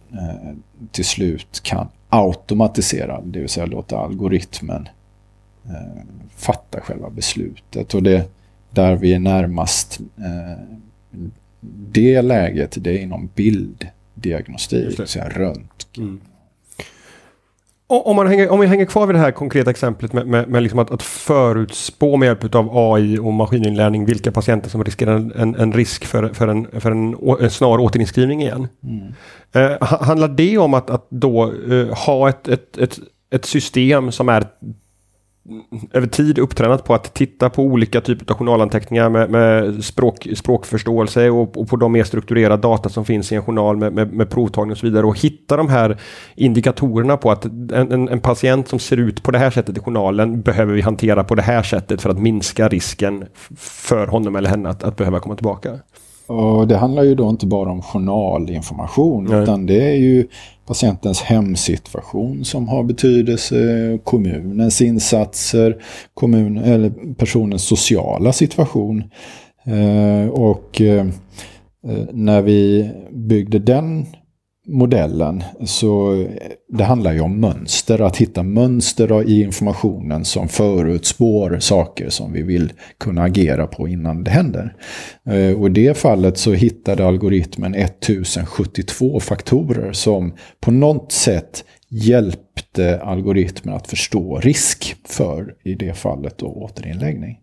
till 0.91 1.05
slut 1.05 1.59
kan 1.63 1.87
automatisera, 2.09 3.21
det 3.21 3.39
vill 3.39 3.49
säga 3.49 3.65
låta 3.65 3.97
algoritmen 3.97 4.89
eh, 5.65 6.03
fatta 6.35 6.81
själva 6.81 7.09
beslutet. 7.09 7.93
Och 7.93 8.03
det 8.03 8.29
där 8.69 8.95
vi 8.95 9.13
är 9.13 9.19
närmast 9.19 9.99
eh, 10.17 10.63
det 11.91 12.21
läget, 12.21 12.77
det 12.79 12.91
är 12.91 13.01
inom 13.01 13.29
bilddiagnostik, 13.35 14.97
det. 14.97 15.07
så 15.07 15.19
röntgen. 15.19 15.67
Mm. 15.97 16.21
Om, 17.89 18.15
man 18.15 18.27
hänger, 18.27 18.49
om 18.49 18.59
vi 18.59 18.67
hänger 18.67 18.85
kvar 18.85 19.07
vid 19.07 19.15
det 19.15 19.19
här 19.19 19.31
konkreta 19.31 19.69
exemplet 19.69 20.13
med, 20.13 20.27
med, 20.27 20.49
med 20.49 20.63
liksom 20.63 20.79
att, 20.79 20.91
att 20.91 21.03
förutspå 21.03 22.17
med 22.17 22.27
hjälp 22.27 22.55
av 22.55 22.69
AI 22.77 23.19
och 23.19 23.33
maskininlärning 23.33 24.05
vilka 24.05 24.31
patienter 24.31 24.69
som 24.69 24.83
riskerar 24.83 25.31
en, 25.35 25.55
en 25.55 25.73
risk 25.73 26.05
för, 26.05 26.29
för, 26.33 26.47
en, 26.47 26.67
för 26.81 26.91
en, 26.91 27.15
en 27.39 27.51
snar 27.51 27.77
återinskrivning 27.79 28.41
igen. 28.41 28.67
Mm. 28.83 29.13
Eh, 29.51 29.87
handlar 29.87 30.27
det 30.27 30.57
om 30.57 30.73
att, 30.73 30.89
att 30.89 31.07
då 31.09 31.53
eh, 31.71 32.05
ha 32.05 32.29
ett, 32.29 32.47
ett, 32.47 32.77
ett, 32.77 32.99
ett 33.31 33.45
system 33.45 34.11
som 34.11 34.29
är 34.29 34.47
över 35.93 36.07
tid 36.07 36.39
upptränat 36.39 36.83
på 36.83 36.93
att 36.93 37.13
titta 37.13 37.49
på 37.49 37.63
olika 37.63 38.01
typer 38.01 38.31
av 38.31 38.37
journalanteckningar 38.37 39.09
med, 39.09 39.29
med 39.29 39.83
språk, 39.83 40.27
språkförståelse 40.35 41.29
och, 41.29 41.57
och, 41.57 41.67
på 41.67 41.75
de 41.75 41.91
mer 41.91 42.03
strukturerade 42.03 42.61
data 42.61 42.89
som 42.89 43.05
finns 43.05 43.31
i 43.31 43.35
en 43.35 43.43
journal 43.43 43.77
med, 43.77 43.93
med, 43.93 44.13
med 44.13 44.29
provtagning 44.29 44.71
och 44.71 44.77
så 44.77 44.85
vidare 44.85 45.05
och 45.05 45.19
hitta 45.19 45.57
de 45.57 45.69
här 45.69 45.97
indikatorerna 46.35 47.17
på 47.17 47.31
att 47.31 47.45
en, 47.45 47.71
en, 47.71 48.09
en, 48.09 48.19
patient 48.19 48.67
som 48.67 48.79
ser 48.79 48.97
ut 48.97 49.23
på 49.23 49.31
det 49.31 49.37
här 49.37 49.51
sättet 49.51 49.77
i 49.77 49.79
journalen 49.79 50.41
behöver 50.41 50.73
vi 50.73 50.81
hantera 50.81 51.23
på 51.23 51.35
det 51.35 51.41
här 51.41 51.63
sättet 51.63 52.01
för 52.01 52.09
att 52.09 52.19
minska 52.19 52.67
risken 52.67 53.25
för 53.57 54.07
honom 54.07 54.35
eller 54.35 54.49
henne 54.49 54.69
att, 54.69 54.83
att 54.83 54.95
behöva 54.95 55.19
komma 55.19 55.35
tillbaka. 55.35 55.79
Och 56.27 56.67
det 56.67 56.77
handlar 56.77 57.03
ju 57.03 57.15
då 57.15 57.29
inte 57.29 57.45
bara 57.45 57.71
om 57.71 57.81
journalinformation 57.81 59.23
Nej. 59.29 59.43
utan 59.43 59.65
det 59.65 59.89
är 59.89 59.95
ju 59.95 60.27
patientens 60.67 61.21
hemsituation 61.21 62.45
som 62.45 62.67
har 62.67 62.83
betydelse, 62.83 63.99
kommunens 64.03 64.81
insatser, 64.81 65.77
kommun, 66.13 66.57
eller 66.57 67.13
personens 67.13 67.63
sociala 67.63 68.33
situation. 68.33 69.03
Eh, 69.65 70.29
och 70.29 70.81
eh, 70.81 71.05
när 72.11 72.41
vi 72.41 72.91
byggde 73.11 73.59
den 73.59 74.05
modellen 74.67 75.43
så 75.65 76.21
eh, 76.21 76.27
det 76.69 76.83
handlar 76.83 77.13
ju 77.13 77.19
om 77.19 77.39
mönster, 77.39 78.01
att 78.01 78.17
hitta 78.17 78.43
mönster 78.43 79.29
i 79.29 79.41
informationen 79.41 80.25
som 80.25 80.47
förutspår 80.47 81.59
saker 81.59 82.09
som 82.09 82.33
vi 82.33 82.41
vill 82.41 82.73
kunna 82.97 83.23
agera 83.23 83.67
på 83.67 83.87
innan 83.87 84.23
det 84.23 84.31
händer. 84.31 84.75
Eh, 85.25 85.59
och 85.59 85.67
i 85.67 85.71
det 85.71 85.97
fallet 85.97 86.37
så 86.37 86.53
hittade 86.53 87.07
algoritmen 87.07 87.75
1072 87.75 89.19
faktorer 89.19 89.93
som 89.93 90.33
på 90.59 90.71
något 90.71 91.11
sätt 91.11 91.63
hjälpte 91.89 93.01
algoritmen 93.01 93.75
att 93.75 93.87
förstå 93.87 94.39
risk 94.39 94.95
för, 95.05 95.53
i 95.63 95.75
det 95.75 95.97
fallet, 95.97 96.37
då, 96.37 96.47
återinläggning. 96.47 97.39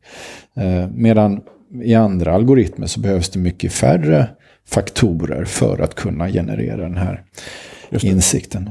Eh, 0.57 0.89
medan 0.95 1.41
i 1.83 1.95
andra 1.95 2.35
algoritmer 2.35 2.87
så 2.87 3.01
behövs 3.01 3.29
det 3.29 3.39
mycket 3.39 3.73
färre 3.73 4.29
faktorer 4.67 5.45
för 5.45 5.79
att 5.79 5.95
kunna 5.95 6.29
generera 6.29 6.77
den 6.77 6.97
här 6.97 7.25
insikten. 7.91 8.71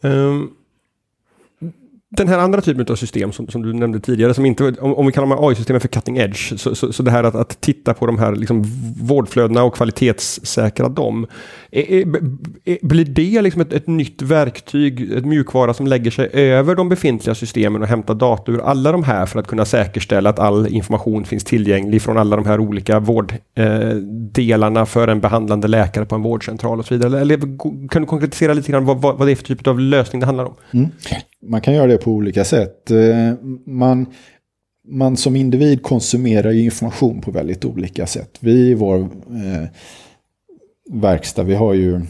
Um, 0.00 0.50
den 2.16 2.28
här 2.28 2.38
andra 2.38 2.60
typen 2.60 2.86
av 2.90 2.96
system 2.96 3.32
som, 3.32 3.48
som 3.48 3.62
du 3.62 3.72
nämnde 3.72 4.00
tidigare, 4.00 4.34
som 4.34 4.46
inte, 4.46 4.74
om, 4.80 4.94
om 4.94 5.06
vi 5.06 5.12
kallar 5.12 5.28
de 5.28 5.44
AI-systemen 5.44 5.80
för 5.80 5.88
cutting 5.88 6.16
edge, 6.16 6.60
så, 6.60 6.74
så, 6.74 6.92
så, 6.92 7.02
det 7.02 7.10
här 7.10 7.24
att, 7.24 7.34
att 7.34 7.60
titta 7.60 7.94
på 7.94 8.06
de 8.06 8.18
här 8.18 8.36
liksom 8.36 8.64
vårdflödena 9.00 9.62
och 9.62 9.74
kvalitetssäkra 9.74 10.88
dem. 10.88 11.26
Är, 11.70 11.92
är, 11.92 12.00
är, 12.64 12.78
blir 12.82 13.04
det 13.04 13.42
liksom 13.42 13.62
ett, 13.62 13.72
ett, 13.72 13.86
nytt 13.86 14.22
verktyg, 14.22 15.12
ett 15.12 15.24
mjukvara 15.24 15.74
som 15.74 15.86
lägger 15.86 16.10
sig 16.10 16.30
över 16.32 16.74
de 16.74 16.88
befintliga 16.88 17.34
systemen 17.34 17.82
och 17.82 17.88
hämtar 17.88 18.14
data 18.14 18.52
ur 18.52 18.60
alla 18.60 18.92
de 18.92 19.04
här 19.04 19.26
för 19.26 19.40
att 19.40 19.46
kunna 19.46 19.64
säkerställa 19.64 20.30
att 20.30 20.38
all 20.38 20.66
information 20.66 21.24
finns 21.24 21.44
tillgänglig 21.44 22.02
från 22.02 22.18
alla 22.18 22.36
de 22.36 22.46
här 22.46 22.60
olika 22.60 23.00
vårddelarna 23.00 24.80
eh, 24.80 24.86
för 24.86 25.08
en 25.08 25.20
behandlande 25.20 25.68
läkare 25.68 26.04
på 26.04 26.14
en 26.14 26.22
vårdcentral 26.22 26.78
och 26.78 26.86
så 26.86 26.94
vidare? 26.94 27.20
Eller 27.20 27.38
kan 27.88 28.02
du 28.02 28.08
konkretisera 28.08 28.52
lite 28.52 28.72
grann 28.72 28.84
vad, 28.84 29.00
vad, 29.00 29.18
vad 29.18 29.28
det 29.28 29.32
är 29.32 29.36
för 29.36 29.44
typ 29.44 29.66
av 29.66 29.80
lösning 29.80 30.20
det 30.20 30.26
handlar 30.26 30.44
om? 30.44 30.54
Mm. 30.70 30.88
Man 31.46 31.60
kan 31.60 31.74
göra 31.74 31.86
det 31.86 31.98
på 32.02 32.10
olika 32.10 32.44
sätt. 32.44 32.90
Eh, 32.90 33.34
man, 33.66 34.06
man 34.88 35.16
som 35.16 35.36
individ 35.36 35.82
konsumerar 35.82 36.52
information 36.52 37.20
på 37.20 37.30
väldigt 37.30 37.64
olika 37.64 38.06
sätt. 38.06 38.38
Vi 38.40 38.70
i 38.70 38.74
vår 38.74 39.00
eh, 39.00 39.68
verkstad, 40.90 41.42
vi 41.42 41.54
har 41.54 41.74
ju 41.74 42.00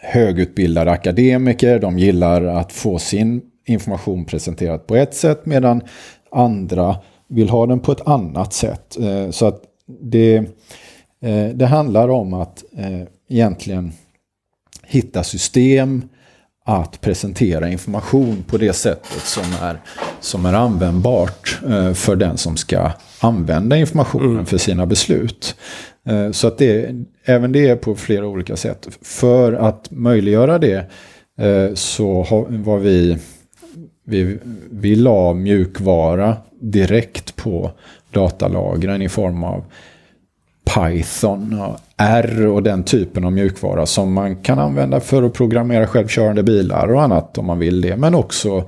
högutbildade 0.00 0.90
akademiker. 0.90 1.78
De 1.78 1.98
gillar 1.98 2.44
att 2.44 2.72
få 2.72 2.98
sin 2.98 3.42
information 3.66 4.24
presenterad 4.24 4.86
på 4.86 4.96
ett 4.96 5.14
sätt 5.14 5.46
medan 5.46 5.82
andra 6.30 6.96
vill 7.28 7.48
ha 7.48 7.66
den 7.66 7.80
på 7.80 7.92
ett 7.92 8.06
annat 8.06 8.52
sätt. 8.52 8.98
Eh, 9.00 9.30
så 9.30 9.46
att 9.46 9.62
det, 10.00 10.36
eh, 11.22 11.48
det 11.54 11.66
handlar 11.66 12.08
om 12.08 12.34
att 12.34 12.64
eh, 12.76 13.02
egentligen 13.28 13.92
hitta 14.86 15.24
system 15.24 16.02
att 16.64 17.00
presentera 17.00 17.68
information 17.68 18.44
på 18.46 18.56
det 18.58 18.72
sättet 18.72 19.22
som 19.22 19.44
är, 19.62 19.80
som 20.20 20.46
är 20.46 20.52
användbart 20.52 21.58
eh, 21.68 21.92
för 21.92 22.16
den 22.16 22.36
som 22.36 22.56
ska 22.56 22.90
använda 23.20 23.76
informationen 23.76 24.32
mm. 24.32 24.46
för 24.46 24.58
sina 24.58 24.86
beslut. 24.86 25.56
Eh, 26.06 26.30
så 26.30 26.48
att 26.48 26.58
det, 26.58 26.94
även 27.24 27.52
det 27.52 27.68
är 27.68 27.76
på 27.76 27.94
flera 27.94 28.26
olika 28.26 28.56
sätt. 28.56 28.88
För 29.02 29.52
att 29.52 29.90
möjliggöra 29.90 30.58
det 30.58 30.90
eh, 31.38 31.74
så 31.74 32.26
var 32.48 32.78
vi, 32.78 33.18
vi, 34.06 34.38
vi 34.70 34.96
la 34.96 35.32
mjukvara 35.32 36.36
direkt 36.60 37.36
på 37.36 37.70
datalagren 38.10 39.02
i 39.02 39.08
form 39.08 39.44
av 39.44 39.64
Python 40.74 41.60
och 41.60 41.80
R 42.02 42.46
och 42.46 42.62
den 42.62 42.84
typen 42.84 43.24
av 43.24 43.32
mjukvara 43.32 43.86
som 43.86 44.12
man 44.12 44.36
kan 44.36 44.58
använda 44.58 45.00
för 45.00 45.22
att 45.22 45.32
programmera 45.32 45.86
självkörande 45.86 46.42
bilar 46.42 46.92
och 46.92 47.02
annat 47.02 47.38
om 47.38 47.46
man 47.46 47.58
vill 47.58 47.80
det. 47.80 47.96
Men 47.96 48.14
också 48.14 48.64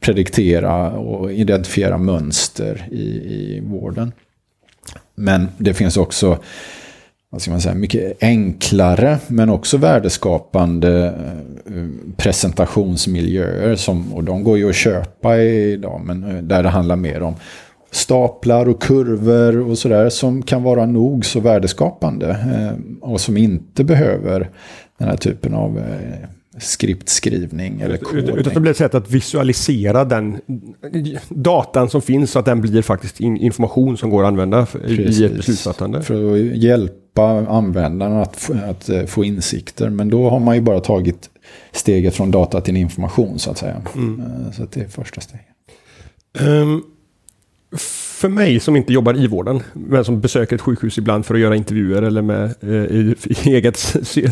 prediktera 0.00 0.90
och 0.90 1.32
identifiera 1.32 1.98
mönster 1.98 2.88
i, 2.90 3.04
i 3.04 3.62
vården. 3.64 4.12
Men 5.14 5.48
det 5.58 5.74
finns 5.74 5.96
också 5.96 6.38
vad 7.30 7.42
ska 7.42 7.50
man 7.50 7.60
säga, 7.60 7.74
mycket 7.74 8.22
enklare 8.22 9.18
men 9.26 9.50
också 9.50 9.76
värdeskapande 9.76 11.14
eh, 11.66 11.86
presentationsmiljöer. 12.16 13.76
Som, 13.76 14.14
och 14.14 14.24
de 14.24 14.44
går 14.44 14.58
ju 14.58 14.68
att 14.68 14.74
köpa 14.76 15.38
idag, 15.38 16.00
men 16.04 16.24
eh, 16.24 16.42
där 16.42 16.62
det 16.62 16.68
handlar 16.68 16.96
mer 16.96 17.22
om 17.22 17.34
staplar 17.90 18.68
och 18.68 18.82
kurvor 18.82 19.70
och 19.70 19.78
sådär 19.78 20.08
som 20.08 20.42
kan 20.42 20.62
vara 20.62 20.86
nog 20.86 21.24
så 21.24 21.40
värdeskapande. 21.40 22.30
Eh, 22.30 23.08
och 23.08 23.20
som 23.20 23.36
inte 23.36 23.84
behöver 23.84 24.50
den 24.98 25.08
här 25.08 25.16
typen 25.16 25.54
av 25.54 25.80
skriptskrivning 26.58 27.80
eller 27.80 27.96
kodning. 27.96 28.36
Utan 28.36 28.54
det 28.54 28.60
blir 28.60 28.70
ett 28.70 28.76
sätt 28.76 28.94
att 28.94 29.10
visualisera 29.10 30.04
den 30.04 30.40
datan 31.28 31.90
som 31.90 32.02
finns 32.02 32.30
så 32.30 32.38
att 32.38 32.44
den 32.44 32.60
blir 32.60 32.82
faktiskt 32.82 33.20
information 33.20 33.96
som 33.96 34.10
går 34.10 34.22
att 34.22 34.28
använda 34.28 34.66
Precis. 34.66 35.20
i 35.20 35.24
ett 35.24 35.36
beslutsfattande. 35.36 36.02
För 36.02 36.32
att 36.32 36.56
hjälpa 36.56 37.46
användaren 37.48 38.16
att, 38.16 38.50
att 38.68 38.88
eh, 38.88 39.04
få 39.04 39.24
insikter. 39.24 39.90
Men 39.90 40.08
då 40.08 40.30
har 40.30 40.40
man 40.40 40.54
ju 40.54 40.60
bara 40.60 40.80
tagit 40.80 41.30
steget 41.72 42.14
från 42.14 42.30
data 42.30 42.60
till 42.60 42.76
information 42.76 43.38
så 43.38 43.50
att 43.50 43.58
säga. 43.58 43.82
Mm. 43.94 44.20
Eh, 44.20 44.52
så 44.52 44.62
att 44.62 44.72
det 44.72 44.80
är 44.80 44.88
första 44.88 45.20
steget. 45.20 45.46
Um, 46.40 46.82
för 48.16 48.28
mig 48.28 48.60
som 48.60 48.76
inte 48.76 48.92
jobbar 48.92 49.16
i 49.16 49.26
vården, 49.26 49.62
men 49.72 50.04
som 50.04 50.20
besöker 50.20 50.56
ett 50.56 50.62
sjukhus 50.62 50.98
ibland 50.98 51.26
för 51.26 51.34
att 51.34 51.40
göra 51.40 51.56
intervjuer 51.56 52.02
eller 52.02 52.22
med, 52.22 52.54
eh, 52.60 52.70
i, 52.70 53.14
i, 53.24 53.34
eget 53.54 53.76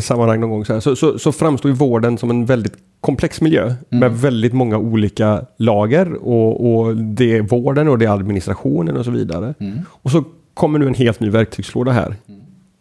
sammanhang 0.01 0.39
någon 0.39 0.49
gång, 0.49 0.65
så, 0.65 0.73
här, 0.73 0.79
så, 0.79 0.95
så, 0.95 1.19
så, 1.19 1.31
framstår 1.31 1.71
ju 1.71 1.77
vården 1.77 2.17
som 2.17 2.29
en 2.29 2.45
väldigt 2.45 2.73
komplex 3.01 3.41
miljö 3.41 3.63
mm. 3.63 3.77
med 3.89 4.11
väldigt 4.11 4.53
många 4.53 4.77
olika 4.77 5.45
lager. 5.57 6.13
Och, 6.13 6.75
och, 6.75 6.97
det 6.97 7.37
är 7.37 7.41
vården 7.41 7.87
och 7.87 7.97
det 7.97 8.05
är 8.05 8.09
administrationen 8.09 8.97
och 8.97 9.05
så 9.05 9.11
vidare. 9.11 9.53
Mm. 9.59 9.79
Och 9.89 10.11
så 10.11 10.23
kommer 10.53 10.79
nu 10.79 10.87
en 10.87 10.93
helt 10.93 11.19
ny 11.19 11.29
verktygslåda 11.29 11.91
här. 11.91 12.15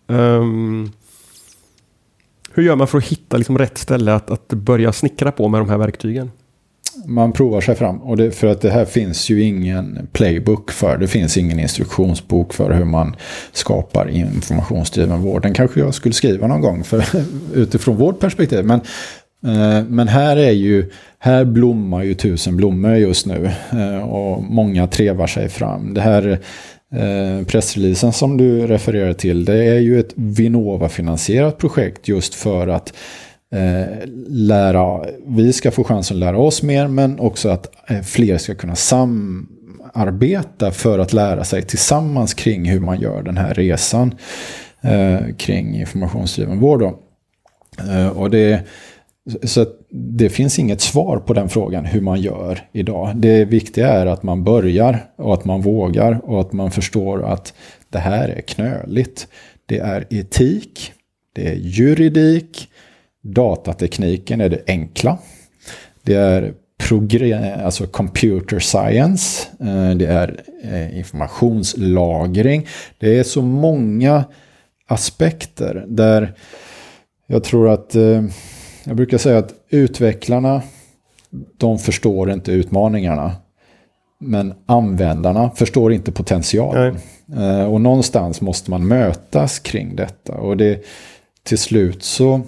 Mm. 0.08 0.20
Um, 0.20 0.92
hur 2.52 2.62
gör 2.62 2.76
man 2.76 2.86
för 2.86 2.98
att 2.98 3.04
hitta 3.04 3.36
liksom 3.36 3.58
rätt 3.58 3.78
ställe 3.78 4.14
att, 4.14 4.30
att 4.30 4.48
börja 4.48 4.92
snickra 4.92 5.32
på 5.32 5.48
med 5.48 5.60
de 5.60 5.68
här 5.68 5.78
verktygen? 5.78 6.30
Man 7.06 7.32
provar 7.32 7.60
sig 7.60 7.74
fram. 7.74 8.02
Och 8.02 8.16
det, 8.16 8.30
för 8.30 8.46
att 8.46 8.60
det 8.60 8.70
här 8.70 8.84
finns 8.84 9.30
ju 9.30 9.42
ingen 9.42 10.08
playbook 10.12 10.70
för. 10.70 10.98
Det 10.98 11.08
finns 11.08 11.36
ingen 11.36 11.60
instruktionsbok 11.60 12.54
för 12.54 12.72
hur 12.72 12.84
man 12.84 13.16
skapar 13.52 14.08
informationsdriven 14.08 15.22
vård. 15.22 15.42
Den 15.42 15.54
kanske 15.54 15.80
jag 15.80 15.94
skulle 15.94 16.14
skriva 16.14 16.46
någon 16.46 16.60
gång 16.60 16.84
för, 16.84 17.04
utifrån 17.54 17.96
vårt 17.96 18.20
perspektiv. 18.20 18.64
Men, 18.64 18.80
eh, 19.46 19.84
men 19.88 20.08
här 20.08 20.36
är 20.36 20.50
ju, 20.50 20.90
här 21.18 21.44
blommar 21.44 22.02
ju 22.02 22.14
tusen 22.14 22.56
blommor 22.56 22.94
just 22.96 23.26
nu. 23.26 23.50
Eh, 23.70 24.08
och 24.08 24.42
många 24.42 24.86
trevar 24.86 25.26
sig 25.26 25.48
fram. 25.48 25.94
Det 25.94 26.00
här 26.00 26.38
eh, 26.94 27.46
pressreleasen 27.46 28.12
som 28.12 28.36
du 28.36 28.66
refererar 28.66 29.12
till, 29.12 29.44
det 29.44 29.64
är 29.64 29.78
ju 29.78 30.00
ett 30.00 30.12
Vinnova-finansierat 30.14 31.58
projekt 31.58 32.08
just 32.08 32.34
för 32.34 32.68
att 32.68 32.92
Eh, 33.54 33.86
lära, 34.28 35.04
vi 35.26 35.52
ska 35.52 35.70
få 35.70 35.84
chansen 35.84 36.16
att 36.16 36.20
lära 36.20 36.38
oss 36.38 36.62
mer 36.62 36.88
men 36.88 37.20
också 37.20 37.48
att 37.48 37.90
eh, 37.90 38.00
fler 38.00 38.38
ska 38.38 38.54
kunna 38.54 38.74
samarbeta 38.74 40.70
för 40.70 40.98
att 40.98 41.12
lära 41.12 41.44
sig 41.44 41.62
tillsammans 41.62 42.34
kring 42.34 42.64
hur 42.64 42.80
man 42.80 43.00
gör 43.00 43.22
den 43.22 43.36
här 43.36 43.54
resan 43.54 44.14
eh, 44.80 45.18
kring 45.36 45.74
informationsdriven 45.74 46.60
vård. 46.60 46.82
Eh, 47.78 48.08
och 48.08 48.30
det, 48.30 48.62
så 49.42 49.66
det 49.90 50.28
finns 50.28 50.58
inget 50.58 50.80
svar 50.80 51.18
på 51.18 51.34
den 51.34 51.48
frågan 51.48 51.84
hur 51.84 52.00
man 52.00 52.20
gör 52.20 52.68
idag. 52.72 53.12
Det 53.16 53.44
viktiga 53.44 53.88
är 53.88 54.06
att 54.06 54.22
man 54.22 54.44
börjar 54.44 55.04
och 55.16 55.34
att 55.34 55.44
man 55.44 55.62
vågar 55.62 56.20
och 56.24 56.40
att 56.40 56.52
man 56.52 56.70
förstår 56.70 57.24
att 57.24 57.54
det 57.90 57.98
här 57.98 58.28
är 58.28 58.40
knöligt. 58.40 59.28
Det 59.66 59.78
är 59.78 60.06
etik, 60.10 60.92
det 61.32 61.48
är 61.48 61.54
juridik, 61.54 62.68
datatekniken 63.24 64.40
är 64.40 64.48
det 64.48 64.62
enkla. 64.66 65.18
Det 66.02 66.14
är 66.14 66.54
alltså 67.64 67.86
computer 67.86 68.58
science, 68.58 69.48
eh, 69.60 69.90
det 69.90 70.06
är 70.06 70.42
eh, 70.62 70.98
informationslagring. 70.98 72.66
Det 72.98 73.18
är 73.18 73.22
så 73.22 73.42
många 73.42 74.24
aspekter 74.86 75.84
där 75.88 76.34
jag 77.26 77.44
tror 77.44 77.68
att, 77.68 77.94
eh, 77.94 78.24
jag 78.84 78.96
brukar 78.96 79.18
säga 79.18 79.38
att 79.38 79.54
utvecklarna, 79.68 80.62
de 81.56 81.78
förstår 81.78 82.30
inte 82.30 82.52
utmaningarna. 82.52 83.32
Men 84.20 84.54
användarna 84.66 85.50
förstår 85.50 85.92
inte 85.92 86.12
potentialen. 86.12 86.98
Och 87.68 87.80
någonstans 87.80 88.40
måste 88.40 88.70
man 88.70 88.88
mötas 88.88 89.58
kring 89.58 89.96
detta. 89.96 90.34
Och 90.34 90.56
det, 90.56 90.84
till 91.42 91.58
slut 91.58 92.02
så 92.02 92.40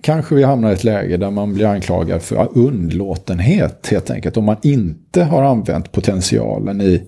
kanske 0.00 0.34
vi 0.34 0.42
hamnar 0.42 0.70
i 0.70 0.72
ett 0.72 0.84
läge 0.84 1.16
där 1.16 1.30
man 1.30 1.54
blir 1.54 1.66
anklagad 1.66 2.22
för 2.22 2.48
underlåtenhet 2.58 3.88
helt 3.90 4.10
enkelt. 4.10 4.36
Om 4.36 4.44
man 4.44 4.56
inte 4.62 5.24
har 5.24 5.42
använt 5.42 5.92
potentialen 5.92 6.80
i, 6.80 7.02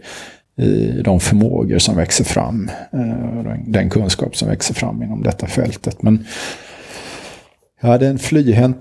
i 0.62 1.02
de 1.04 1.20
förmågor 1.20 1.78
som 1.78 1.96
växer 1.96 2.24
fram. 2.24 2.70
Eh, 2.92 3.54
den 3.66 3.90
kunskap 3.90 4.36
som 4.36 4.48
växer 4.48 4.74
fram 4.74 5.02
inom 5.02 5.22
detta 5.22 5.46
fältet. 5.46 6.02
Men 6.02 6.24
jag 7.80 7.88
hade 7.88 8.06
en 8.06 8.18
flyhänt... 8.18 8.76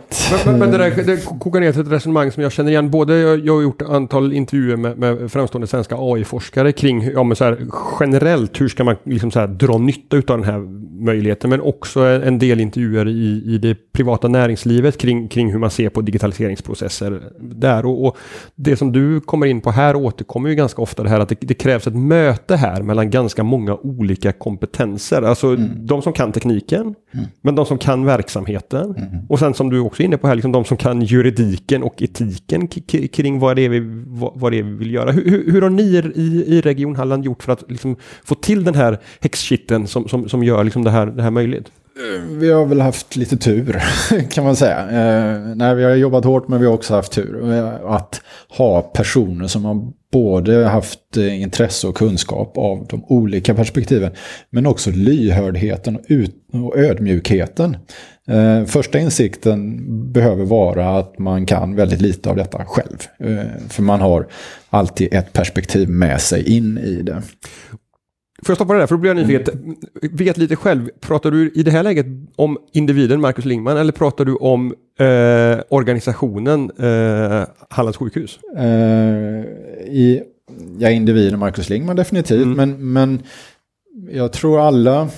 Men, 0.46 0.60
men, 0.60 0.72
det, 0.72 0.78
där, 0.78 1.04
det 1.04 1.40
kokar 1.40 1.60
ner 1.60 1.72
till 1.72 1.82
ett 1.82 1.92
resonemang 1.92 2.32
som 2.32 2.44
jag 2.44 2.52
känner 2.52 2.72
igen. 2.72 2.92
Både 2.92 3.18
jag, 3.18 3.46
jag 3.46 3.56
har 3.56 3.62
gjort 3.62 3.82
ett 3.82 3.90
antal 3.90 4.34
intervjuer 4.34 4.78
med, 4.78 4.98
med 4.98 5.32
framstående 5.32 5.68
svenska 5.68 5.96
AI-forskare 6.00 6.72
kring 6.72 7.04
ja, 7.14 7.24
men 7.24 7.36
så 7.36 7.44
här, 7.44 7.58
generellt 8.00 8.62
hur 8.62 8.68
ska 8.68 8.84
man 8.84 8.96
liksom 9.04 9.32
så 9.32 9.40
här, 9.40 9.48
dra 9.48 9.78
nytta 9.78 10.18
av 10.18 10.24
den 10.24 10.44
här 10.44 10.60
möjligheten. 11.06 11.50
Men 11.50 11.62
också 11.62 12.00
en 12.00 12.40
del 12.40 12.60
intervjuer 12.60 13.08
i, 13.08 13.44
i 13.46 13.58
det 13.58 13.92
privata 13.94 14.28
näringslivet 14.28 14.98
kring, 14.98 15.28
kring 15.28 15.52
hur 15.52 15.60
man 15.60 15.70
ser 15.70 15.90
på 15.90 16.02
digitaliseringsprocesser 16.02 17.22
där. 17.40 17.86
Och, 17.86 18.06
och 18.06 18.18
det 18.56 18.78
som 18.78 18.92
du 18.92 19.22
kommer 19.22 19.46
in 19.46 19.62
på 19.62 19.72
här 19.72 19.96
återkommer 19.96 20.50
ju 20.50 20.56
ganska 20.56 20.82
ofta 20.82 21.04
det 21.04 21.10
här 21.10 21.20
att 21.20 21.30
det, 21.30 21.38
det 21.40 21.54
krävs 21.54 21.88
ett 21.88 21.96
möte 21.96 22.56
här 22.56 22.82
mellan 22.82 23.10
ganska 23.10 23.44
många 23.44 23.76
olika 23.76 24.32
kompetenser. 24.32 25.22
Alltså 25.22 25.48
mm. 25.48 25.70
de 25.76 26.02
som 26.02 26.14
kan 26.14 26.32
tekniken, 26.32 26.82
mm. 26.82 27.26
men 27.42 27.56
de 27.56 27.66
som 27.66 27.78
kan 27.78 28.06
verksamheten 28.06 28.87
Mm. 28.98 29.26
Och 29.30 29.40
sen 29.40 29.54
som 29.54 29.70
du 29.70 29.80
också 29.80 30.04
är 30.04 30.06
inne 30.06 30.18
på 30.18 30.28
här, 30.28 30.36
liksom 30.36 30.52
de 30.52 30.66
som 30.66 30.78
kan 30.78 31.02
juridiken 31.02 31.84
och 31.84 32.02
etiken 32.02 32.68
kring 33.08 33.40
vad 33.40 33.56
det 33.56 33.62
är 33.62 33.70
vi, 33.70 33.80
vad 34.36 34.52
det 34.52 34.60
är 34.60 34.64
vi 34.64 34.76
vill 34.76 34.94
göra. 34.94 35.12
Hur, 35.12 35.52
hur 35.52 35.62
har 35.62 35.70
ni 35.70 35.84
i, 36.16 36.44
i 36.48 36.62
Region 36.62 36.96
Halland 36.96 37.26
gjort 37.26 37.44
för 37.44 37.52
att 37.52 37.72
liksom 37.72 37.96
få 38.24 38.36
till 38.36 38.64
den 38.64 38.76
här 38.76 39.00
häxkitten 39.20 39.88
som, 39.88 40.08
som, 40.08 40.30
som 40.30 40.44
gör 40.44 40.64
liksom 40.64 40.84
det, 40.84 40.92
här, 40.92 41.06
det 41.06 41.24
här 41.24 41.32
möjligt? 41.32 41.72
Eh, 42.00 42.22
vi 42.22 42.52
har 42.52 42.66
väl 42.66 42.82
haft 42.82 43.16
lite 43.16 43.38
tur 43.38 43.82
kan 44.32 44.44
man 44.44 44.56
säga. 44.56 44.80
Eh, 44.80 45.42
nej, 45.56 45.76
vi 45.76 45.84
har 45.84 45.96
jobbat 45.96 46.26
hårt 46.26 46.48
men 46.48 46.60
vi 46.60 46.66
har 46.66 46.74
också 46.74 46.96
haft 46.96 47.12
tur. 47.12 47.52
Eh, 47.52 47.92
att 47.92 48.22
ha 48.50 48.82
personer 48.82 49.48
som 49.48 49.66
har 49.66 49.92
både 50.12 50.66
haft 50.66 51.18
eh, 51.18 51.42
intresse 51.42 51.88
och 51.88 51.98
kunskap 51.98 52.58
av 52.58 52.88
de 52.90 53.06
olika 53.06 53.56
perspektiven. 53.56 54.12
Men 54.50 54.66
också 54.66 54.92
lyhördheten 54.92 55.96
och, 55.96 56.02
ut 56.08 56.36
och 56.54 56.78
ödmjukheten. 56.78 57.78
Eh, 58.28 58.66
första 58.66 59.00
insikten 59.00 59.84
behöver 60.12 60.46
vara 60.46 60.90
att 60.90 61.20
man 61.20 61.46
kan 61.46 61.76
väldigt 61.76 62.02
lite 62.02 62.30
av 62.30 62.36
detta 62.36 62.66
själv. 62.66 63.08
Eh, 63.20 63.68
för 63.70 63.84
man 63.84 64.02
har 64.02 64.28
alltid 64.70 65.14
ett 65.14 65.34
perspektiv 65.34 65.90
med 65.90 66.22
sig 66.22 66.58
in 66.58 66.78
i 66.78 67.02
det. 67.02 67.22
Får 68.44 68.52
jag 68.52 68.58
stoppa 68.58 68.74
det 68.74 68.80
där? 68.80 68.88
För 68.88 68.96
då 68.96 69.02
blir 69.02 69.10
jag 69.16 69.28
nyfiken. 69.28 69.60
Mm. 69.64 69.78
Vet 70.18 70.38
lite 70.38 70.56
själv, 70.56 70.90
pratar 71.00 71.32
du 71.32 71.52
i 71.56 71.64
det 71.64 71.72
här 71.72 71.84
läget 71.84 72.06
om 72.36 72.58
individen 72.74 73.22
Marcus 73.22 73.46
Lingman 73.46 73.78
eller 73.78 73.92
pratar 73.92 74.26
du 74.26 74.36
om 74.36 74.74
eh, 75.00 75.60
organisationen 75.70 76.72
eh, 76.80 77.48
Hallands 77.70 77.98
sjukhus? 77.98 78.40
Eh, 78.58 78.66
i, 79.92 80.22
ja, 80.80 80.90
individen 80.90 81.40
Marcus 81.40 81.70
Lingman 81.70 81.96
definitivt, 81.96 82.46
mm. 82.46 82.58
men, 82.58 82.94
men 82.94 83.22
jag 84.12 84.34
tror 84.34 84.68
alla 84.68 85.10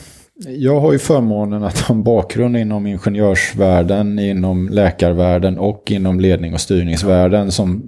jag 0.48 0.80
har 0.80 0.92
ju 0.92 1.00
förmånen 1.00 1.64
att 1.64 1.80
ha 1.80 1.96
en 1.96 2.04
bakgrund 2.04 2.58
inom 2.58 2.88
ingenjörsvärlden, 2.88 4.20
inom 4.20 4.70
läkarvärlden 4.70 5.58
och 5.58 5.92
inom 5.92 6.20
ledning 6.20 6.54
och 6.54 6.62
styrningsvärlden 6.62 7.52
som, 7.52 7.84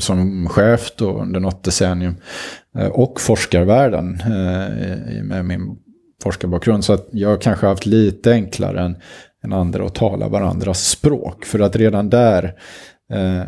som 0.00 0.48
chef 0.48 0.92
då 0.96 1.20
under 1.20 1.40
något 1.40 1.64
decennium. 1.64 2.16
Eh, 2.78 2.86
och 2.86 3.20
forskarvärlden 3.20 4.20
eh, 4.20 5.22
med 5.22 5.44
min 5.44 5.76
forskarbakgrund. 6.22 6.84
Så 6.84 6.92
att 6.92 7.08
jag 7.10 7.40
kanske 7.40 7.66
haft 7.66 7.86
lite 7.86 8.32
enklare 8.32 8.80
än, 8.80 8.96
än 9.44 9.52
andra 9.52 9.86
att 9.86 9.94
tala 9.94 10.28
varandras 10.28 10.88
språk. 10.88 11.44
För 11.44 11.58
att 11.58 11.76
redan 11.76 12.10
där 12.10 12.54
eh, 13.12 13.44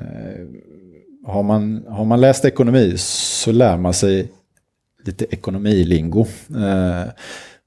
har, 1.26 1.42
man, 1.42 1.84
har 1.88 2.04
man 2.04 2.20
läst 2.20 2.44
ekonomi 2.44 2.94
så 2.96 3.52
lär 3.52 3.76
man 3.76 3.94
sig 3.94 4.32
lite 5.04 5.24
ekonomilingo. 5.30 6.26
Eh, 6.50 7.10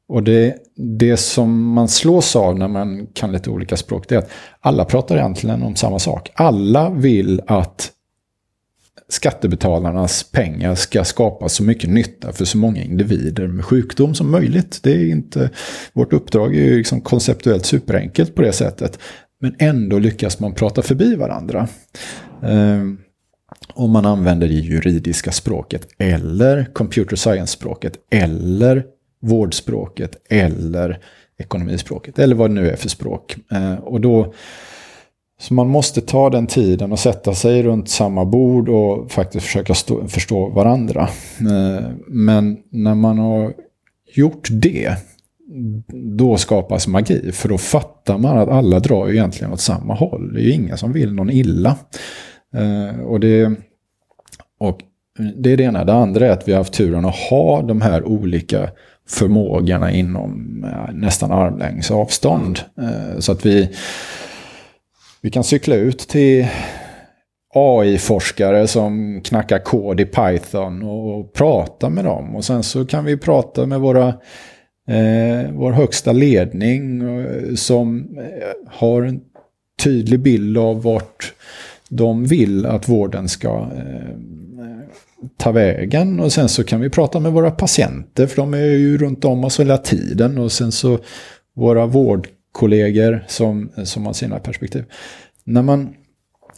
och 0.08 0.24
det, 0.24 0.56
det 0.76 1.18
som 1.18 1.74
man 1.74 1.88
slås 1.88 2.36
av 2.36 2.60
när 2.60 2.68
man 2.68 3.08
kan 3.14 3.32
lite 3.32 3.50
olika 3.50 3.78
språk, 3.78 4.10
det 4.10 4.16
är 4.16 4.20
att 4.20 4.30
alla 4.60 4.86
pratar 4.86 5.16
egentligen 5.16 5.64
om 5.64 5.76
samma 5.76 6.00
sak. 6.00 6.32
Alla 6.34 6.90
vill 6.90 7.42
att 7.48 7.92
skattebetalarnas 9.14 10.24
pengar 10.32 10.76
ska 10.76 11.04
skapa 11.04 11.50
så 11.50 11.64
mycket 11.64 11.90
nytta 11.90 12.32
för 12.32 12.46
så 12.46 12.58
många 12.58 12.84
individer 12.84 13.48
med 13.48 13.66
sjukdom 13.66 14.16
som 14.16 14.32
möjligt. 14.32 14.80
Det 14.84 14.92
är 14.92 15.10
inte, 15.10 15.50
vårt 15.94 16.14
uppdrag 16.14 16.56
är 16.56 16.64
ju 16.64 16.78
liksom 16.78 17.02
konceptuellt 17.02 17.66
superenkelt 17.66 18.36
på 18.36 18.42
det 18.42 18.52
sättet. 18.52 19.00
Men 19.40 19.56
ändå 19.60 20.00
lyckas 20.00 20.40
man 20.40 20.54
prata 20.54 20.82
förbi 20.82 21.16
varandra. 21.16 21.68
Eh, 22.44 22.82
om 23.74 23.92
man 23.92 24.06
använder 24.06 24.48
det 24.48 24.54
juridiska 24.54 25.32
språket 25.32 25.88
eller 25.98 26.66
computer 26.74 27.16
science-språket 27.16 27.94
eller 28.12 28.84
vårdspråket 29.22 30.16
eller 30.30 31.00
ekonomispråket 31.38 32.20
eller 32.20 32.36
vad 32.36 32.50
det 32.50 32.54
nu 32.54 32.70
är 32.70 32.76
för 32.76 32.90
språk. 32.90 33.36
Eh, 33.52 33.74
och 33.74 34.02
då, 34.02 34.34
så 35.44 35.54
man 35.54 35.70
måste 35.70 36.02
ta 36.02 36.30
den 36.30 36.48
tiden 36.48 36.92
och 36.92 37.00
sätta 37.00 37.34
sig 37.34 37.64
runt 37.64 37.90
samma 37.90 38.26
bord 38.26 38.70
och 38.70 39.12
faktiskt 39.12 39.46
försöka 39.46 39.74
stå, 39.74 40.08
förstå 40.08 40.50
varandra. 40.50 41.02
Eh, 41.40 41.90
men 42.08 42.58
när 42.70 42.96
man 42.96 43.18
har 43.18 43.54
gjort 44.14 44.48
det, 44.52 44.98
då 46.18 46.38
skapas 46.38 46.88
magi. 46.88 47.32
För 47.32 47.50
då 47.50 47.58
fattar 47.58 48.18
man 48.18 48.38
att 48.38 48.50
alla 48.50 48.80
drar 48.80 49.10
egentligen 49.10 49.54
åt 49.54 49.60
samma 49.60 49.94
håll. 49.94 50.34
Det 50.34 50.40
är 50.40 50.44
ju 50.44 50.52
ingen 50.52 50.78
som 50.78 50.94
vill 50.94 51.14
någon 51.14 51.30
illa. 51.30 51.76
Eh, 52.56 53.00
och 53.00 53.20
det, 53.20 53.56
och 54.60 54.80
det 55.36 55.52
är 55.52 55.58
det 55.58 55.64
ena. 55.64 55.86
Det 55.86 55.94
andra 55.94 56.28
är 56.28 56.32
att 56.32 56.48
vi 56.48 56.52
har 56.52 56.60
haft 56.60 56.74
turen 56.74 57.06
att 57.06 57.16
ha 57.16 57.62
de 57.62 57.82
här 57.82 58.04
olika 58.04 58.70
förmågorna 59.10 59.92
inom 59.92 60.64
eh, 60.64 60.94
nästan 60.94 61.32
armlängds 61.32 61.92
avstånd. 61.92 62.60
Så 63.20 63.32
att 63.32 63.46
vi, 63.46 63.70
vi 65.24 65.30
kan 65.30 65.44
cykla 65.44 65.76
ut 65.76 66.00
till 66.00 66.48
AI-forskare 67.56 68.68
som 68.68 69.22
knackar 69.24 69.60
kod 69.60 70.00
i 70.00 70.06
Python 70.06 70.84
och 70.84 71.34
prata 71.34 71.90
med 71.90 72.06
dem. 72.06 72.36
Och 72.36 72.46
sen 72.46 72.64
så 72.64 72.86
kan 72.86 73.06
vi 73.06 73.18
prata 73.18 73.66
med 73.66 73.80
våra, 73.80 74.08
eh, 74.88 75.52
vår 75.52 75.72
högsta 75.72 76.12
ledning 76.12 77.02
eh, 77.02 77.56
som 77.56 78.18
eh, 78.18 78.74
har 78.74 79.02
en 79.02 79.22
tydlig 79.84 80.20
bild 80.20 80.58
av 80.58 80.84
vart 80.84 81.34
de 81.90 82.26
vill 82.26 82.66
att 82.66 82.90
vården 82.90 83.30
ska 83.30 83.50
eh, 83.50 84.16
ta 85.38 85.52
vägen. 85.52 86.20
Och 86.20 86.32
sen 86.32 86.50
så 86.50 86.64
kan 86.64 86.82
vi 86.82 86.90
prata 86.90 87.20
med 87.20 87.32
våra 87.32 87.52
patienter, 87.52 88.28
för 88.28 88.36
de 88.36 88.54
är 88.54 88.66
ju 88.66 88.98
runt 88.98 89.26
om 89.26 89.44
oss 89.44 89.60
hela 89.60 89.78
tiden. 89.78 90.38
Och 90.38 90.52
sen 90.52 90.72
så 90.72 91.00
våra 91.56 91.86
vårdkollegor 92.54 93.24
som, 93.28 93.72
som 93.84 94.06
har 94.06 94.14
sina 94.14 94.40
perspektiv. 94.40 94.86
När 95.46 95.62
man 95.62 95.94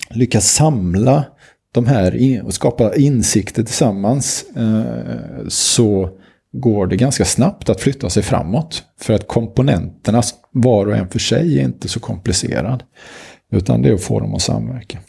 lyckas 0.09 0.53
samla 0.53 1.25
de 1.71 1.85
här 1.85 2.41
och 2.45 2.53
skapa 2.53 2.95
insikter 2.95 3.63
tillsammans 3.63 4.45
eh, 4.55 5.47
så 5.47 6.09
går 6.53 6.87
det 6.87 6.95
ganska 6.95 7.25
snabbt 7.25 7.69
att 7.69 7.81
flytta 7.81 8.09
sig 8.09 8.23
framåt. 8.23 8.83
För 8.99 9.13
att 9.13 9.27
komponenterna 9.27 10.21
var 10.51 10.87
och 10.87 10.95
en 10.95 11.09
för 11.09 11.19
sig 11.19 11.59
är 11.59 11.63
inte 11.63 11.87
så 11.87 11.99
komplicerad. 11.99 12.83
Utan 13.51 13.81
det 13.81 13.89
är 13.89 13.93
att 13.93 14.03
få 14.03 14.19
dem 14.19 14.33
att 14.33 14.41
samverka. 14.41 14.99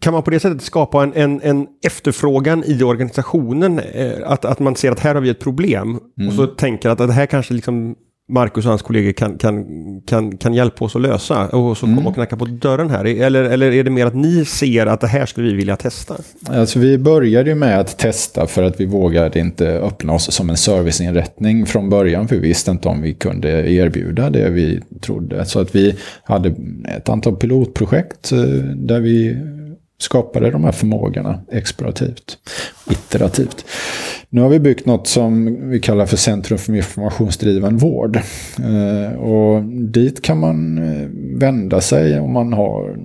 Kan 0.00 0.12
man 0.12 0.22
på 0.22 0.30
det 0.30 0.40
sättet 0.40 0.62
skapa 0.62 1.02
en, 1.02 1.12
en, 1.14 1.40
en 1.42 1.66
efterfrågan 1.86 2.64
i 2.66 2.82
organisationen? 2.82 3.78
Eh, 3.78 4.12
att, 4.24 4.44
att 4.44 4.58
man 4.58 4.76
ser 4.76 4.92
att 4.92 5.00
här 5.00 5.14
har 5.14 5.22
vi 5.22 5.30
ett 5.30 5.40
problem. 5.40 6.00
Mm. 6.18 6.28
Och 6.28 6.34
så 6.34 6.46
tänker 6.46 6.88
att, 6.88 7.00
att 7.00 7.08
det 7.08 7.14
här 7.14 7.26
kanske 7.26 7.54
liksom 7.54 7.96
Marcus 8.28 8.64
och 8.64 8.70
hans 8.70 8.82
kollegor 8.82 9.12
kan, 9.12 9.38
kan, 9.38 9.66
kan, 10.06 10.36
kan 10.36 10.54
hjälpa 10.54 10.84
oss 10.84 10.96
att 10.96 11.02
lösa. 11.02 11.46
Och 11.48 11.78
så 11.78 11.86
mm. 11.86 11.96
komma 11.96 12.08
och 12.08 12.14
knacka 12.14 12.36
på 12.36 12.44
dörren 12.44 12.90
här. 12.90 13.04
Eller, 13.04 13.44
eller 13.44 13.72
är 13.72 13.84
det 13.84 13.90
mer 13.90 14.06
att 14.06 14.14
ni 14.14 14.44
ser 14.44 14.86
att 14.86 15.00
det 15.00 15.06
här 15.06 15.26
skulle 15.26 15.48
vi 15.48 15.54
vilja 15.54 15.76
testa? 15.76 16.16
Alltså 16.48 16.78
vi 16.78 16.98
började 16.98 17.50
ju 17.50 17.54
med 17.54 17.80
att 17.80 17.98
testa 17.98 18.46
för 18.46 18.62
att 18.62 18.80
vi 18.80 18.86
vågade 18.86 19.38
inte 19.38 19.68
öppna 19.68 20.12
oss 20.12 20.32
som 20.32 20.50
en 20.50 20.56
serviceinrättning 20.56 21.66
från 21.66 21.90
början. 21.90 22.28
För 22.28 22.36
vi 22.36 22.48
visste 22.48 22.70
inte 22.70 22.88
om 22.88 23.02
vi 23.02 23.14
kunde 23.14 23.72
erbjuda 23.72 24.30
det 24.30 24.50
vi 24.50 24.80
trodde. 25.00 25.44
Så 25.44 25.60
att 25.60 25.74
vi 25.74 25.94
hade 26.24 26.54
ett 26.96 27.08
antal 27.08 27.36
pilotprojekt 27.36 28.32
eh, 28.32 28.38
där 28.74 29.00
vi 29.00 29.36
skapade 29.98 30.50
de 30.50 30.64
här 30.64 30.72
förmågorna 30.72 31.40
explorativt, 31.52 32.38
iterativt. 32.90 33.64
Nu 34.28 34.40
har 34.40 34.48
vi 34.48 34.60
byggt 34.60 34.86
något 34.86 35.06
som 35.06 35.56
vi 35.70 35.80
kallar 35.80 36.06
för 36.06 36.16
Centrum 36.16 36.58
för 36.58 36.74
informationsdriven 36.74 37.76
vård. 37.76 38.16
Eh, 38.58 39.18
och 39.18 39.62
dit 39.64 40.22
kan 40.22 40.38
man 40.38 40.78
eh, 40.78 41.08
vända 41.38 41.80
sig 41.80 42.20
om 42.20 42.32
man 42.32 42.52
har 42.52 42.96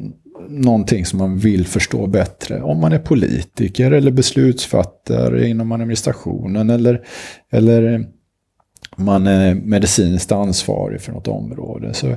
någonting 0.50 1.06
som 1.06 1.20
man 1.20 1.38
vill 1.38 1.68
förstå 1.68 2.08
bättre. 2.08 2.62
Om 2.62 2.80
man 2.80 2.94
är 2.94 3.00
politiker 3.00 3.92
eller 3.92 4.12
beslutsfattare 4.12 5.48
inom 5.48 5.72
administrationen 5.72 6.70
eller, 6.70 7.02
eller 7.52 8.06
man 8.96 9.28
är 9.28 9.56
medicinskt 9.56 10.32
ansvarig 10.32 11.02
för 11.02 11.12
något 11.12 11.28
område. 11.28 11.94
Så 11.94 12.16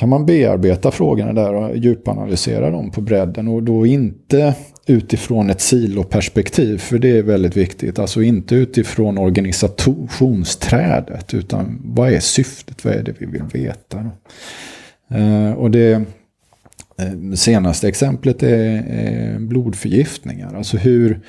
kan 0.00 0.08
man 0.08 0.26
bearbeta 0.26 0.90
frågorna 0.90 1.32
där 1.32 1.54
och 1.54 1.76
djupanalysera 1.76 2.70
dem 2.70 2.90
på 2.90 3.00
bredden 3.00 3.48
och 3.48 3.62
då 3.62 3.86
inte 3.86 4.54
utifrån 4.86 5.50
ett 5.50 5.60
siloperspektiv, 5.60 6.78
för 6.78 6.98
det 6.98 7.18
är 7.18 7.22
väldigt 7.22 7.56
viktigt. 7.56 7.98
Alltså 7.98 8.22
inte 8.22 8.54
utifrån 8.54 9.18
organisationsträdet, 9.18 11.34
utan 11.34 11.80
vad 11.84 12.12
är 12.12 12.20
syftet? 12.20 12.84
Vad 12.84 12.94
är 12.94 13.02
det 13.02 13.14
vi 13.18 13.26
vill 13.26 13.42
veta? 13.52 14.10
Eh, 15.10 15.52
och 15.52 15.70
det 15.70 15.92
eh, 16.98 17.32
senaste 17.34 17.88
exemplet 17.88 18.42
är, 18.42 19.38
blodförgiftningar. 19.38 20.54
Alltså 20.54 20.76
hur, 20.76 21.20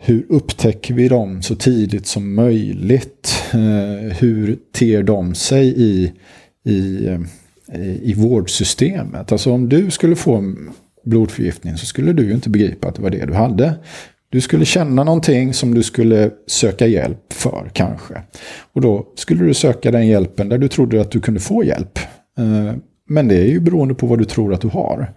hur 0.00 0.26
upptäcker 0.28 0.94
vi 0.94 1.08
dem 1.08 1.42
så 1.42 1.54
tidigt 1.54 2.06
som 2.06 2.34
möjligt? 2.34 3.42
Eh, 3.52 4.16
hur 4.18 4.58
ter 4.72 5.02
de 5.02 5.34
sig 5.34 5.82
i, 5.82 6.12
i 6.64 7.08
i 8.02 8.14
vårdsystemet. 8.14 9.32
Alltså 9.32 9.52
om 9.52 9.68
du 9.68 9.90
skulle 9.90 10.16
få 10.16 10.54
blodförgiftning 11.04 11.76
så 11.76 11.86
skulle 11.86 12.12
du 12.12 12.24
ju 12.24 12.32
inte 12.32 12.50
begripa 12.50 12.88
att 12.88 12.94
det 12.94 13.02
var 13.02 13.10
det 13.10 13.26
du 13.26 13.34
hade. 13.34 13.74
Du 14.28 14.40
skulle 14.40 14.64
känna 14.64 15.04
någonting 15.04 15.54
som 15.54 15.74
du 15.74 15.82
skulle 15.82 16.30
söka 16.46 16.86
hjälp 16.86 17.32
för 17.32 17.70
kanske. 17.72 18.22
Och 18.72 18.80
då 18.80 19.06
skulle 19.14 19.44
du 19.44 19.54
söka 19.54 19.90
den 19.90 20.06
hjälpen 20.06 20.48
där 20.48 20.58
du 20.58 20.68
trodde 20.68 21.00
att 21.00 21.10
du 21.10 21.20
kunde 21.20 21.40
få 21.40 21.64
hjälp. 21.64 21.98
Eh, 22.38 22.74
men 23.08 23.28
det 23.28 23.36
är 23.36 23.48
ju 23.48 23.60
beroende 23.60 23.94
på 23.94 24.06
vad 24.06 24.18
du 24.18 24.24
tror 24.24 24.54
att 24.54 24.60
du 24.60 24.68
har. 24.68 25.14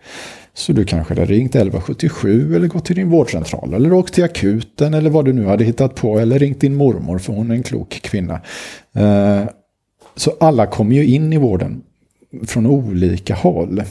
Så 0.53 0.73
du 0.73 0.85
kanske 0.85 1.13
hade 1.13 1.25
ringt 1.25 1.55
1177 1.55 2.55
eller 2.55 2.67
gått 2.67 2.85
till 2.85 2.95
din 2.95 3.09
vårdcentral 3.09 3.73
eller 3.73 3.93
åkt 3.93 4.13
till 4.13 4.23
akuten 4.23 4.93
eller 4.93 5.09
vad 5.09 5.25
du 5.25 5.33
nu 5.33 5.45
hade 5.45 5.63
hittat 5.63 5.95
på. 5.95 6.19
Eller 6.19 6.39
ringt 6.39 6.61
din 6.61 6.75
mormor 6.75 7.19
för 7.19 7.33
hon 7.33 7.51
är 7.51 7.55
en 7.55 7.63
klok 7.63 7.89
kvinna. 7.89 8.41
Eh, 8.95 9.43
så 10.15 10.33
alla 10.39 10.65
kommer 10.65 10.95
ju 10.95 11.05
in 11.05 11.33
i 11.33 11.37
vården 11.37 11.81
från 12.47 12.65
olika 12.65 13.35
håll. 13.35 13.83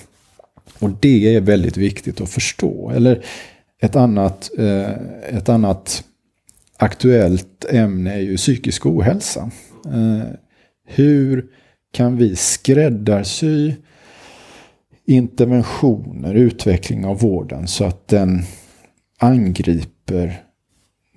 Och 0.79 0.91
det 1.01 1.35
är 1.35 1.41
väldigt 1.41 1.77
viktigt 1.77 2.21
att 2.21 2.31
förstå. 2.31 2.91
Eller 2.91 3.25
ett 3.81 3.97
annat, 3.97 4.51
eh, 4.59 4.91
ett 5.37 5.49
annat 5.49 6.05
aktuellt 6.77 7.65
ämne 7.71 8.15
är 8.15 8.21
ju 8.21 8.37
psykisk 8.37 8.87
ohälsa. 8.87 9.51
Eh, 9.87 10.29
hur 10.87 11.47
kan 11.93 12.17
vi 12.17 12.37
skräddarsy 12.37 13.75
interventioner, 15.05 16.35
utveckling 16.35 17.05
av 17.05 17.19
vården 17.19 17.69
så 17.69 17.85
att 17.85 18.09
den 18.09 18.43
angriper 19.19 20.43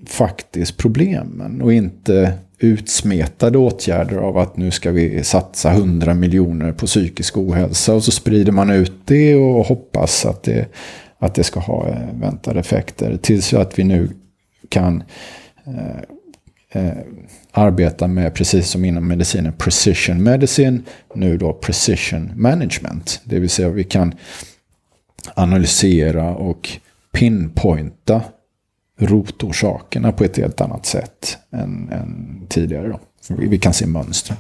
faktiskt 0.08 0.78
problemen 0.78 1.62
och 1.62 1.74
inte 1.74 2.34
utsmetade 2.63 3.58
åtgärder 3.58 4.17
av 4.17 4.38
att 4.38 4.58
nu 4.58 4.71
ska 4.71 4.91
vi 4.91 5.24
satsa 5.24 5.71
100 5.71 6.13
miljoner 6.13 6.71
på 6.71 6.86
psykisk 6.86 7.38
ohälsa 7.38 7.93
och 7.93 8.04
så 8.04 8.12
sprider 8.12 8.52
man 8.52 8.69
ut 8.69 8.93
det 9.06 9.36
och 9.36 9.65
hoppas 9.65 10.26
att 10.26 10.43
det, 10.43 10.67
att 11.19 11.36
det 11.36 11.43
ska 11.43 11.60
ha 11.60 11.88
eh, 11.88 12.19
väntade 12.19 12.60
effekter. 12.60 13.17
Tills 13.21 13.54
att 13.54 13.80
vi 13.80 13.84
nu 13.84 14.10
kan 14.69 15.04
eh, 15.65 16.82
eh, 16.82 16.97
arbeta 17.52 18.08
med, 18.08 18.34
precis 18.34 18.67
som 18.67 18.86
inom 18.86 19.08
medicinen, 19.08 19.54
precision 19.54 20.24
medicine, 20.24 20.82
nu 21.15 21.38
då 21.38 21.54
precision 21.54 22.32
management. 22.36 23.21
Det 23.24 23.39
vill 23.39 23.50
säga 23.50 23.69
vi 23.69 23.84
kan 23.84 24.13
analysera 25.36 26.36
och 26.36 26.69
pinpointa 27.12 28.21
rotorsakerna 29.02 30.12
på 30.12 30.24
ett 30.24 30.38
helt 30.38 30.62
annat 30.62 30.86
sätt 30.86 31.38
än, 31.52 31.90
än 31.90 32.42
tidigare. 32.50 32.88
Då. 32.88 33.00
Vi 33.28 33.58
kan 33.58 33.74
se 33.74 33.88
mönster. 33.88 34.36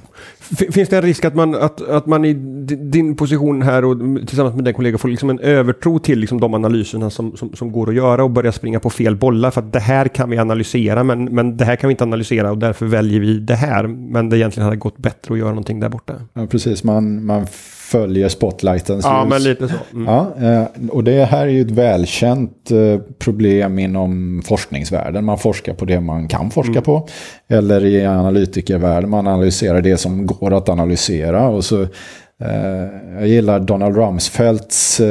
Finns 0.71 0.89
det 0.89 0.97
en 0.97 1.01
risk 1.01 1.25
att 1.25 1.35
man, 1.35 1.55
att, 1.55 1.81
att 1.81 2.05
man 2.05 2.25
i 2.25 2.33
din 2.33 3.15
position 3.15 3.61
här 3.61 3.85
och 3.85 3.97
tillsammans 4.27 4.55
med 4.55 4.65
din 4.65 4.73
kollega 4.73 4.97
får 4.97 5.09
liksom 5.09 5.29
en 5.29 5.39
övertro 5.39 5.99
till 5.99 6.19
liksom 6.19 6.39
de 6.39 6.53
analyserna 6.53 7.09
som, 7.09 7.37
som, 7.37 7.55
som, 7.55 7.71
går 7.71 7.89
att 7.89 7.95
göra 7.95 8.23
och 8.23 8.31
börja 8.31 8.51
springa 8.51 8.79
på 8.79 8.89
fel 8.89 9.15
bollar 9.15 9.51
för 9.51 9.61
att 9.61 9.73
det 9.73 9.79
här 9.79 10.07
kan 10.07 10.29
vi 10.29 10.37
analysera 10.37 11.03
men, 11.03 11.25
men 11.25 11.57
det 11.57 11.65
här 11.65 11.75
kan 11.75 11.87
vi 11.87 11.91
inte 11.91 12.03
analysera 12.03 12.51
och 12.51 12.57
därför 12.57 12.85
väljer 12.85 13.19
vi 13.19 13.39
det 13.39 13.55
här. 13.55 13.87
Men 13.87 14.29
det 14.29 14.37
egentligen 14.37 14.65
hade 14.65 14.77
gått 14.77 14.97
bättre 14.97 15.33
att 15.33 15.39
göra 15.39 15.49
någonting 15.49 15.79
där 15.79 15.89
borta. 15.89 16.13
Ja, 16.33 16.47
precis. 16.47 16.83
Man, 16.83 17.25
man 17.25 17.47
följer 17.91 18.29
spotlightens 18.29 19.05
Ja, 19.05 19.21
ljus. 19.23 19.29
men 19.29 19.43
lite 19.43 19.67
så. 19.67 19.73
Mm. 19.93 20.05
Ja, 20.13 20.31
eh, 20.49 20.63
och 20.89 21.03
det 21.03 21.25
här 21.25 21.41
är 21.41 21.51
ju 21.51 21.61
ett 21.61 21.71
välkänt 21.71 22.71
eh, 22.71 22.99
problem 23.19 23.79
inom 23.79 24.41
forskningsvärlden. 24.45 25.25
Man 25.25 25.37
forskar 25.37 25.73
på 25.73 25.85
det 25.85 25.99
man 25.99 26.27
kan 26.27 26.51
forska 26.51 26.71
Mm. 26.71 26.83
på. 26.83 27.07
Eller 27.47 27.85
i 27.85 28.05
analytikervärlden, 28.05 29.09
man 29.09 29.27
analyserar 29.27 29.81
det 29.81 29.97
som 29.97 30.25
går 30.25 30.53
att 30.53 30.69
analysera. 30.69 31.47
Och 31.47 31.65
så, 31.65 31.81
eh, 31.81 32.85
jag 33.19 33.27
gillar 33.27 33.59
Donald 33.59 33.95
Rumsfelds 33.97 35.01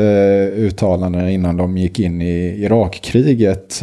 uttalanden 0.57 1.29
innan 1.29 1.57
de 1.57 1.79
gick 1.79 2.01
in 2.01 2.23
i 2.23 2.65
Irakkriget. 2.65 3.83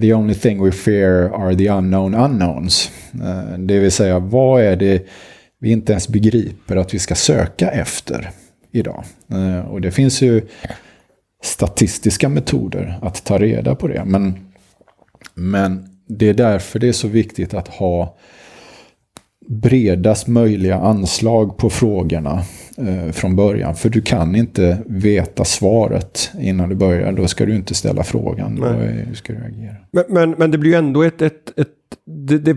The 0.00 0.14
only 0.14 0.34
thing 0.34 0.64
we 0.64 0.72
fear 0.72 1.30
are 1.34 1.54
the 1.56 1.68
unknown 1.68 2.14
unknowns. 2.14 2.90
Det 3.58 3.78
vill 3.78 3.90
säga, 3.92 4.18
vad 4.18 4.62
är 4.62 4.76
det 4.76 5.06
vi 5.60 5.70
inte 5.70 5.92
ens 5.92 6.08
begriper 6.08 6.76
att 6.76 6.94
vi 6.94 6.98
ska 6.98 7.14
söka 7.14 7.70
efter 7.70 8.30
idag. 8.72 9.04
Eh, 9.32 9.66
Och 9.70 9.80
det 9.80 9.90
finns 9.90 10.22
ju 10.22 10.42
statistiska 11.42 12.28
metoder 12.28 12.98
att 13.02 13.24
ta 13.24 13.38
reda 13.38 13.74
på 13.74 13.88
det. 13.88 14.04
Men, 14.04 14.34
men 15.34 15.88
det 16.08 16.28
är 16.28 16.34
därför 16.34 16.78
det 16.78 16.88
är 16.88 16.92
så 16.92 17.08
viktigt 17.08 17.54
att 17.54 17.68
ha 17.68 18.16
bredast 19.48 20.26
möjliga 20.26 20.76
anslag 20.76 21.56
på 21.58 21.70
frågorna 21.70 22.42
eh, 22.78 23.10
från 23.12 23.36
början. 23.36 23.74
För 23.74 23.88
du 23.88 24.02
kan 24.02 24.36
inte 24.36 24.78
veta 24.86 25.44
svaret 25.44 26.30
innan 26.40 26.68
du 26.68 26.74
börjar. 26.74 27.12
Då 27.12 27.26
ska 27.28 27.46
du 27.46 27.54
inte 27.56 27.74
ställa 27.74 28.02
frågan. 28.04 28.56
Då 28.56 28.62
Nej. 28.64 29.06
är- 29.10 29.14
ska 29.14 29.32
du 29.32 29.38
agera. 29.44 29.76
Men, 29.92 30.04
men, 30.08 30.30
men 30.30 30.50
det 30.50 30.58
blir 30.58 30.70
ju 30.70 30.76
ändå 30.76 31.02
ett... 31.02 31.22
ett, 31.22 31.58
ett 31.58 31.68
det, 32.06 32.38
det 32.38 32.56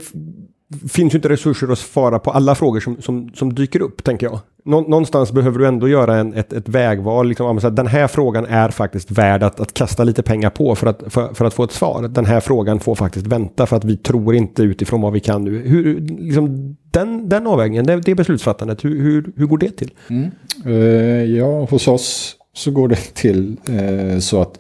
finns 0.90 1.14
ju 1.14 1.18
inte 1.18 1.30
resurser 1.30 1.72
att 1.72 1.80
svara 1.80 2.20
på 2.20 2.32
alla 2.32 2.56
frågor 2.56 2.80
som, 2.80 3.02
som, 3.02 3.32
som 3.34 3.54
dyker 3.54 3.82
upp, 3.82 4.04
tänker 4.04 4.26
jag. 4.26 4.40
Nå, 4.66 4.82
någonstans 4.82 5.32
behöver 5.32 5.60
du 5.60 5.68
ändå 5.68 5.88
göra 5.88 6.18
en, 6.18 6.34
ett, 6.34 6.54
ett 6.54 6.70
vägval. 6.70 7.28
Liksom, 7.28 7.60
den 7.72 7.88
här 7.88 8.08
frågan 8.08 8.46
är 8.46 8.70
faktiskt 8.70 9.12
värd 9.12 9.44
att, 9.44 9.60
att 9.60 9.74
kasta 9.74 10.04
lite 10.04 10.24
pengar 10.24 10.50
på 10.50 10.76
för 10.76 10.88
att, 10.88 11.04
för, 11.08 11.34
för 11.34 11.46
att 11.46 11.54
få 11.54 11.64
ett 11.64 11.72
svar. 11.72 12.08
Den 12.08 12.26
här 12.26 12.40
frågan 12.40 12.80
får 12.80 12.96
faktiskt 12.96 13.28
vänta 13.28 13.66
för 13.66 13.78
att 13.78 13.86
vi 13.86 13.98
tror 13.98 14.36
inte 14.36 14.64
utifrån 14.64 15.02
vad 15.02 15.14
vi 15.14 15.20
kan 15.20 15.44
nu. 15.44 15.68
Hur, 15.68 16.00
liksom, 16.00 16.78
den, 16.92 17.30
den 17.30 17.48
avvägningen, 17.48 17.86
det, 17.86 18.02
det 18.02 18.16
beslutsfattandet, 18.16 18.86
hur, 18.86 19.02
hur, 19.02 19.32
hur 19.36 19.46
går 19.46 19.58
det 19.58 19.72
till? 19.72 19.92
Mm. 20.08 20.32
Uh, 20.66 21.24
ja, 21.24 21.66
hos 21.66 21.88
oss 21.88 22.36
så 22.54 22.72
går 22.72 22.88
det 22.88 23.14
till 23.14 23.58
uh, 23.70 24.20
så 24.20 24.42
att 24.42 24.60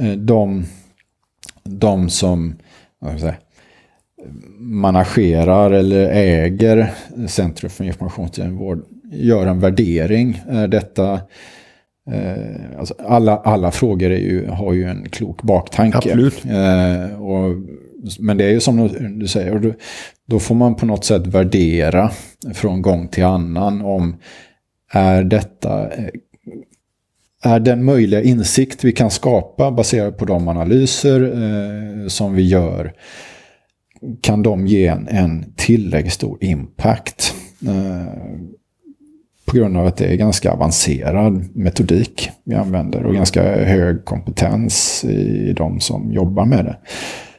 uh, 0.00 0.12
de, 0.12 0.64
de 1.64 2.10
som 2.10 2.54
vad 3.00 3.10
ska 3.10 3.12
jag 3.12 3.20
säga, 3.20 3.36
managerar 4.58 5.70
eller 5.70 6.08
äger 6.08 6.92
Centrum 7.26 7.70
för 7.70 7.84
informationsvård 7.84 8.84
gör 9.12 9.46
en 9.46 9.60
värdering. 9.60 10.42
Är 10.48 10.68
detta 10.68 11.12
eh, 12.10 12.78
alltså 12.78 12.94
alla, 12.98 13.36
alla 13.36 13.70
frågor 13.70 14.10
är 14.10 14.18
ju, 14.18 14.46
har 14.46 14.72
ju 14.72 14.84
en 14.84 15.08
klok 15.08 15.42
baktanke. 15.42 15.98
Absolut. 15.98 16.44
Eh, 16.44 17.22
och, 17.22 17.56
men 18.18 18.36
det 18.36 18.44
är 18.44 18.50
ju 18.50 18.60
som 18.60 18.88
du 19.18 19.28
säger, 19.28 19.58
då, 19.58 19.72
då 20.26 20.38
får 20.38 20.54
man 20.54 20.74
på 20.74 20.86
något 20.86 21.04
sätt 21.04 21.26
värdera 21.26 22.10
från 22.54 22.82
gång 22.82 23.08
till 23.08 23.24
annan 23.24 23.82
om 23.82 24.16
är 24.92 25.24
detta 25.24 25.90
eh, 25.90 26.08
är 27.42 27.60
den 27.60 27.84
möjliga 27.84 28.22
insikt 28.22 28.84
vi 28.84 28.92
kan 28.92 29.10
skapa 29.10 29.70
baserat 29.70 30.18
på 30.18 30.24
de 30.24 30.48
analyser 30.48 31.22
eh, 31.22 32.08
som 32.08 32.34
vi 32.34 32.48
gör 32.48 32.92
kan 34.20 34.42
de 34.42 34.66
ge 34.66 34.86
en, 34.86 35.08
en 35.08 35.52
tillräckligt 35.56 36.12
stor 36.12 36.44
impact. 36.44 37.34
Eh, 37.66 38.14
på 39.44 39.56
grund 39.56 39.76
av 39.76 39.86
att 39.86 39.96
det 39.96 40.06
är 40.06 40.16
ganska 40.16 40.52
avancerad 40.52 41.56
metodik 41.56 42.30
vi 42.44 42.54
använder 42.54 43.04
och 43.06 43.14
ganska 43.14 43.42
hög 43.64 44.04
kompetens 44.04 45.04
i 45.04 45.52
de 45.56 45.80
som 45.80 46.12
jobbar 46.12 46.44
med 46.44 46.64
det. 46.64 46.76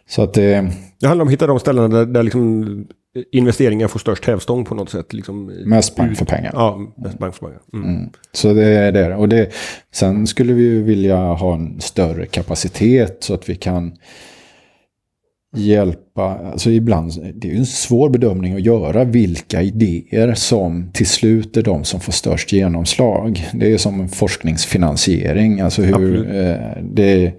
Så 0.08 0.22
att 0.22 0.34
det, 0.34 0.72
Det 1.00 1.08
handlar 1.08 1.24
om 1.24 1.28
att 1.28 1.34
hitta 1.34 1.48
de 1.48 1.60
ställena 1.60 1.88
där, 1.88 2.06
där 2.06 2.24
liksom 2.24 2.88
investeringen 3.32 3.90
får 3.90 4.00
störst 4.00 4.26
hävstång 4.26 4.66
på 4.66 4.76
något 4.76 4.90
sätt. 4.90 5.14
Liksom, 5.14 5.46
Mest 5.66 5.96
pang 5.96 6.16
för 6.16 6.26
pengar. 6.26 6.52
Ja, 6.54 6.80
mest 6.98 7.20
bank 7.20 7.36
för 7.36 7.46
pengar. 7.46 7.62
Mm. 7.74 7.90
Mm. 7.90 8.10
Så 8.32 8.54
det 8.54 8.68
är 8.68 8.92
det. 8.92 9.16
Och 9.16 9.30
det. 9.30 9.50
Sen 9.94 10.28
skulle 10.28 10.54
vi 10.54 10.82
vilja 10.82 11.18
ha 11.18 11.54
en 11.54 11.82
större 11.82 12.26
kapacitet 12.26 13.18
så 13.24 13.34
att 13.34 13.50
vi 13.50 13.56
kan 13.56 13.92
hjälpa. 15.56 16.40
Alltså 16.52 16.72
ibland, 16.72 17.12
det 17.36 17.48
är 17.48 17.52
ju 17.52 17.58
en 17.58 17.66
svår 17.66 18.10
bedömning 18.10 18.54
att 18.54 18.62
göra 18.62 19.04
vilka 19.04 19.62
idéer 19.62 20.34
som 20.34 20.92
till 20.94 21.08
slut 21.08 21.58
är 21.58 21.64
de 21.64 21.84
som 21.84 22.00
får 22.00 22.12
störst 22.12 22.54
genomslag. 22.54 23.50
Det 23.54 23.74
är 23.74 23.78
som 23.78 24.10
forskningsfinansiering. 24.10 25.62
Alltså 25.62 25.82
hur, 25.82 26.36
eh, 26.36 26.56
det, 26.82 27.34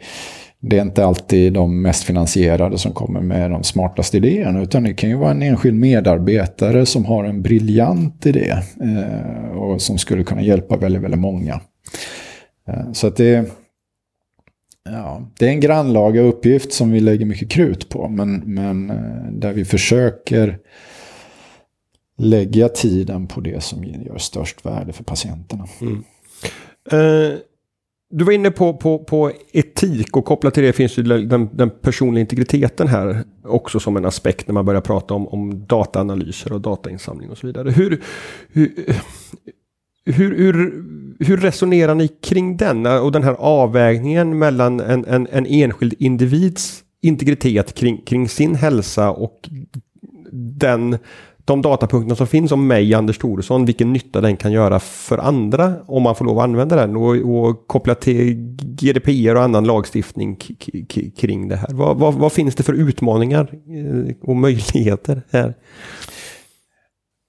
det 0.61 0.79
är 0.79 0.83
inte 0.83 1.05
alltid 1.05 1.53
de 1.53 1.83
mest 1.83 2.05
finansierade 2.05 2.79
som 2.79 2.93
kommer 2.93 3.21
med 3.21 3.51
de 3.51 3.63
smartaste 3.63 4.17
idéerna. 4.17 4.63
Utan 4.63 4.83
det 4.83 4.95
kan 4.95 5.11
ju 5.11 5.17
vara 5.17 5.31
en 5.31 5.43
enskild 5.43 5.79
medarbetare 5.79 6.87
som 6.87 7.05
har 7.05 7.25
en 7.25 7.43
briljant 7.43 8.27
idé. 8.27 8.55
Eh, 8.83 9.57
och 9.57 9.83
som 9.83 9.99
skulle 9.99 10.25
kunna 10.25 10.43
hjälpa 10.43 10.77
väldigt, 10.77 11.03
väldigt 11.03 11.21
många. 11.21 11.61
Eh, 12.69 12.93
så 12.93 13.07
att 13.07 13.17
det, 13.17 13.62
ja, 14.85 15.29
det 15.39 15.47
är 15.47 15.51
en 15.51 15.61
grannlaga 15.61 16.21
uppgift 16.21 16.73
som 16.73 16.91
vi 16.91 17.01
lägger 17.01 17.27
mycket 17.27 17.51
krut 17.51 17.89
på. 17.89 18.09
Men, 18.09 18.43
men 18.55 18.91
eh, 18.91 19.33
där 19.33 19.53
vi 19.53 19.65
försöker 19.65 20.59
lägga 22.19 22.69
tiden 22.69 23.27
på 23.27 23.41
det 23.41 23.63
som 23.63 23.85
gör 23.85 24.19
störst 24.19 24.67
värde 24.67 24.93
för 24.93 25.05
patienterna. 25.05 25.67
Mm. 25.81 26.05
Eh, 26.91 27.39
du 28.15 28.25
var 28.25 28.33
inne 28.33 28.51
på, 28.51 28.75
på, 28.77 28.99
på 28.99 29.33
etik 29.53 30.17
och 30.17 30.25
kopplat 30.25 30.55
till 30.55 30.63
det 30.63 30.73
finns 30.73 30.99
ju 30.99 31.03
den, 31.03 31.51
den 31.53 31.71
personliga 31.71 32.21
integriteten 32.21 32.89
här 32.89 33.25
också 33.45 33.81
som 33.81 33.97
en 33.97 34.05
aspekt 34.05 34.49
när 34.49 34.55
man 34.55 34.65
börjar 34.65 34.81
prata 34.81 35.15
om, 35.15 35.29
om 35.29 35.67
dataanalyser 35.67 36.53
och 36.53 36.61
datainsamling 36.61 37.31
och 37.31 37.39
så 37.39 37.47
vidare. 37.47 37.71
Hur, 37.71 38.03
hur, 38.49 38.73
hur, 40.05 40.37
hur, 40.37 40.85
hur 41.19 41.37
resonerar 41.37 41.95
ni 41.95 42.09
kring 42.09 42.57
den 42.57 42.87
och 42.87 43.13
den 43.13 43.23
här 43.23 43.37
avvägningen 43.39 44.39
mellan 44.39 44.81
en, 44.81 45.05
en, 45.05 45.29
en 45.33 45.47
enskild 45.47 45.95
individs 45.99 46.85
integritet 47.03 47.75
kring, 47.75 48.03
kring 48.03 48.29
sin 48.29 48.55
hälsa 48.55 49.11
och 49.11 49.49
den 50.33 50.99
de 51.45 51.63
datapunkterna 51.63 52.17
som 52.17 52.27
finns 52.27 52.53
om 52.53 52.67
mig, 52.67 52.95
Anders 52.95 53.19
Thoresson, 53.19 53.65
vilken 53.65 53.93
nytta 53.93 54.21
den 54.21 54.37
kan 54.37 54.53
göra 54.53 54.81
för 54.81 55.19
andra 55.19 55.75
om 55.87 56.03
man 56.03 56.15
får 56.15 56.25
lov 56.25 56.39
att 56.39 56.45
använda 56.45 56.77
den 56.77 56.97
och, 56.97 57.17
och 57.17 57.67
koppla 57.67 57.95
till 57.95 58.35
GDPR 58.61 59.35
och 59.35 59.43
annan 59.43 59.65
lagstiftning 59.65 60.37
kring 61.17 61.49
det 61.49 61.57
här. 61.57 61.69
Vad, 61.71 61.97
vad, 61.97 62.15
vad 62.15 62.33
finns 62.33 62.55
det 62.55 62.63
för 62.63 62.73
utmaningar 62.73 63.53
eh, 63.53 64.15
och 64.23 64.37
möjligheter 64.37 65.23
här? 65.31 65.55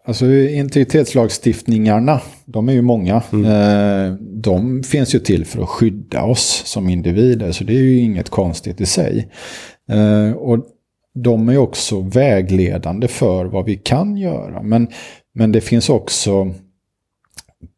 Alltså 0.06 0.26
integritetslagstiftningarna, 0.34 2.22
de 2.46 2.70
är 2.70 2.74
ju 2.74 2.82
många. 2.82 3.16
Eh, 3.16 4.14
De 4.22 4.84
finns 4.84 5.16
ju 5.16 5.20
till 5.20 5.46
för 5.46 5.64
att 5.64 5.70
skydda 5.70 6.24
oss 6.24 6.62
som 6.66 6.90
individer, 6.90 7.52
så 7.52 7.64
det 7.64 7.74
är 7.74 7.80
ju 7.80 7.98
inget 7.98 8.30
konstigt 8.30 8.82
i 8.82 8.86
sig. 8.86 9.28
Eh, 9.90 10.32
Och 10.32 10.66
de 11.16 11.50
är 11.50 11.58
också 11.58 12.02
vägledande 12.02 13.08
för 13.08 13.46
vad 13.46 13.66
vi 13.66 13.76
kan 13.76 14.18
göra. 14.18 14.64
Men, 14.64 14.88
men 15.36 15.52
det 15.52 15.62
finns 15.62 15.90
också 15.90 16.54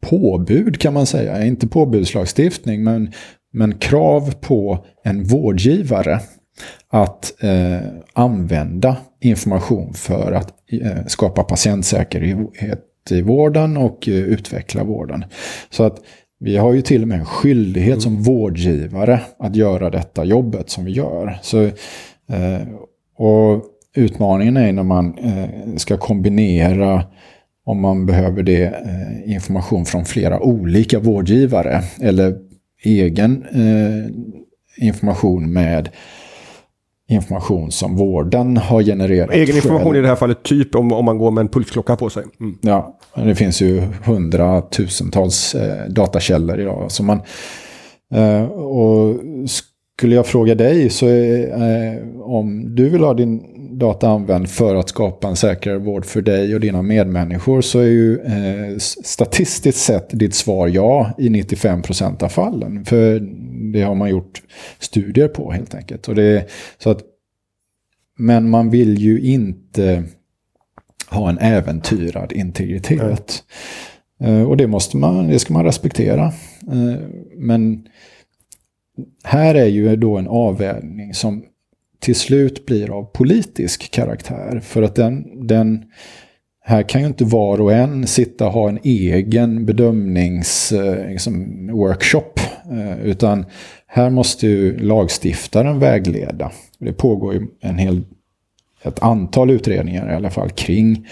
påbud 0.10 0.80
kan 0.80 0.94
man 0.94 1.06
säga, 1.06 1.46
inte 1.46 1.68
påbudslagstiftning, 1.68 2.84
men, 2.84 3.12
men 3.54 3.78
krav 3.78 4.34
på 4.42 4.86
en 5.04 5.24
vårdgivare 5.24 6.20
att 6.90 7.44
eh, 7.44 7.88
använda 8.14 8.98
information 9.22 9.94
för 9.94 10.32
att 10.32 10.54
eh, 10.72 11.06
skapa 11.08 11.44
patientsäkerhet 11.44 12.82
i 13.10 13.22
vården 13.22 13.78
och 13.78 14.08
eh, 14.08 14.14
utveckla 14.14 14.84
vården. 14.84 15.26
Så 15.70 15.84
att 15.84 16.00
vi 16.40 16.58
har 16.58 16.74
ju 16.74 16.82
till 16.82 17.02
och 17.02 17.08
med 17.08 17.20
en 17.20 17.26
skyldighet 17.26 18.02
som 18.02 18.22
vårdgivare 18.24 19.22
att 19.40 19.56
göra 19.56 19.90
detta 19.90 20.26
jobbet 20.26 20.70
som 20.70 20.86
vi 20.86 20.92
gör. 20.92 21.40
Så, 21.42 21.64
eh, 21.64 22.68
och 23.18 23.64
utmaningen 23.96 24.58
är 24.58 24.74
när 24.74 24.84
man 24.84 25.18
eh, 25.18 25.76
ska 25.78 25.98
kombinera 25.98 27.04
om 27.66 27.82
man 27.82 28.06
behöver 28.06 28.44
det 28.44 28.64
eh, 28.64 29.34
information 29.34 29.86
från 29.86 30.06
flera 30.06 30.40
olika 30.40 31.00
vårdgivare 31.00 31.82
eller 32.02 32.38
egen 32.84 33.46
information 34.78 35.54
med 35.54 35.90
information 37.08 37.72
som 37.72 37.96
vården 37.96 38.58
har 38.58 38.84
genererat. 38.84 39.32
Egen 39.32 39.56
information 39.56 39.86
själv. 39.86 39.98
i 39.98 40.02
det 40.02 40.08
här 40.08 40.16
fallet, 40.16 40.44
typ 40.44 40.76
om, 40.76 40.92
om 40.92 41.06
man 41.06 41.18
går 41.18 41.32
med 41.32 41.42
en 41.42 41.48
pulsklocka 41.48 41.96
på 41.96 42.10
sig. 42.10 42.24
Mm. 42.40 42.58
Ja, 42.62 43.00
det 43.16 43.36
finns 43.36 43.62
ju 43.62 43.82
hundratusentals 44.06 45.56
eh, 45.56 45.90
datakällor 45.90 46.60
idag. 46.60 46.92
Så 46.92 47.04
man, 47.04 47.22
eh, 48.14 48.44
och 48.44 49.20
skulle 49.98 50.16
jag 50.16 50.26
fråga 50.26 50.56
dig 50.56 50.90
så 50.90 51.08
eh, 51.08 52.22
om 52.22 52.76
du 52.76 52.90
vill 52.90 53.04
ha 53.04 53.14
din 53.14 53.44
data 53.80 54.10
använd 54.10 54.50
för 54.50 54.76
att 54.76 54.90
skapa 54.90 55.28
en 55.28 55.36
säkrare 55.36 55.78
vård 55.78 56.06
för 56.06 56.22
dig 56.22 56.56
och 56.56 56.62
dina 56.62 56.82
medmänniskor 56.82 57.62
så 57.62 57.80
är 57.80 57.86
ju 57.86 58.20
eh, 58.20 58.78
statistiskt 59.04 59.82
sett 59.82 60.10
ditt 60.10 60.36
svar 60.36 60.68
ja 60.68 61.12
i 61.18 61.30
95% 61.30 62.24
av 62.24 62.30
fallen. 62.30 62.86
För 62.86 63.22
det 63.76 63.82
har 63.82 63.96
man 63.96 64.10
gjort 64.10 64.42
studier 64.80 65.28
på 65.28 65.52
helt 65.52 65.76
enkelt. 65.76 66.08
Och 66.08 66.16
det, 66.16 66.50
så 66.78 66.90
att, 66.90 67.02
men 68.18 68.50
man 68.50 68.70
vill 68.70 68.98
ju 68.98 69.22
inte 69.22 70.04
ha 71.10 71.30
en 71.30 71.38
äventyrad 71.38 72.32
integritet. 72.32 73.44
Mm. 74.20 74.48
Och 74.48 74.58
det, 74.58 74.68
måste 74.68 74.98
man, 74.98 75.28
det 75.28 75.40
ska 75.40 75.54
man 75.54 75.66
respektera. 75.66 76.26
Eh, 76.72 76.96
men 77.36 77.88
här 79.24 79.56
är 79.56 79.66
ju 79.66 79.96
då 79.96 80.18
en 80.18 80.28
avvägning 80.28 81.14
som 81.14 81.44
till 82.00 82.16
slut 82.16 82.66
blir 82.66 82.92
av 82.92 83.04
politisk 83.04 83.92
karaktär. 83.92 84.60
För 84.64 84.82
att 84.82 84.96
den, 84.96 85.48
den 85.48 85.86
här 86.68 86.84
kan 86.84 87.02
ju 87.02 87.08
inte 87.08 87.24
var 87.24 87.62
och 87.62 87.74
en 87.74 88.08
sitta 88.08 88.48
och 88.48 88.54
ha 88.54 88.70
en 88.70 88.80
egen 88.84 89.66
bedömningsworkshop. 89.66 91.00
Eh, 91.00 91.12
liksom, 91.12 92.55
utan 93.04 93.46
här 93.88 94.10
måste 94.10 94.48
ju 94.48 94.80
lagstiftaren 94.80 95.80
vägleda. 95.80 96.52
Det 96.80 96.94
pågår 96.94 97.34
ju 97.34 97.48
en 97.62 97.78
hel, 97.78 98.02
ett 98.84 99.04
antal 99.04 99.50
utredningar 99.50 100.12
i 100.12 100.16
alla 100.16 100.30
fall 100.30 100.50
kring 100.50 101.08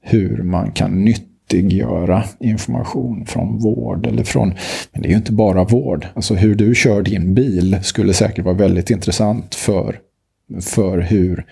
hur 0.00 0.42
man 0.42 0.72
kan 0.72 1.04
nyttiggöra 1.04 2.24
information 2.40 3.26
från 3.26 3.58
vård. 3.58 4.06
Eller 4.06 4.24
från, 4.24 4.54
men 4.92 5.02
det 5.02 5.08
är 5.08 5.10
ju 5.10 5.16
inte 5.16 5.32
bara 5.32 5.64
vård. 5.64 6.06
Alltså 6.14 6.34
hur 6.34 6.54
du 6.54 6.74
kör 6.74 7.02
din 7.02 7.34
bil 7.34 7.78
skulle 7.82 8.12
säkert 8.12 8.44
vara 8.44 8.54
väldigt 8.54 8.90
intressant 8.90 9.54
för 9.54 10.00
för 10.60 10.98
hur 10.98 11.44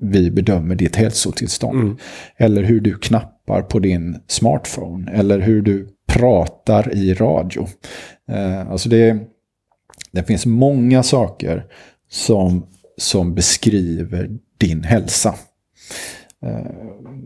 vi 0.00 0.30
bedömer 0.30 0.74
ditt 0.74 0.96
hälsotillstånd. 0.96 1.80
Mm. 1.80 1.96
Eller 2.36 2.62
hur 2.62 2.80
du 2.80 2.98
knappar 2.98 3.62
på 3.62 3.78
din 3.78 4.16
smartphone. 4.26 5.12
Eller 5.12 5.38
hur 5.38 5.62
du 5.62 5.88
pratar 6.08 6.94
i 6.94 7.14
radio. 7.14 7.66
Eh, 8.30 8.70
alltså 8.70 8.88
det, 8.88 9.18
det 10.12 10.22
finns 10.22 10.46
många 10.46 11.02
saker 11.02 11.64
som, 12.10 12.66
som 12.96 13.34
beskriver 13.34 14.30
din 14.58 14.84
hälsa. 14.84 15.34
Eh, 16.42 16.72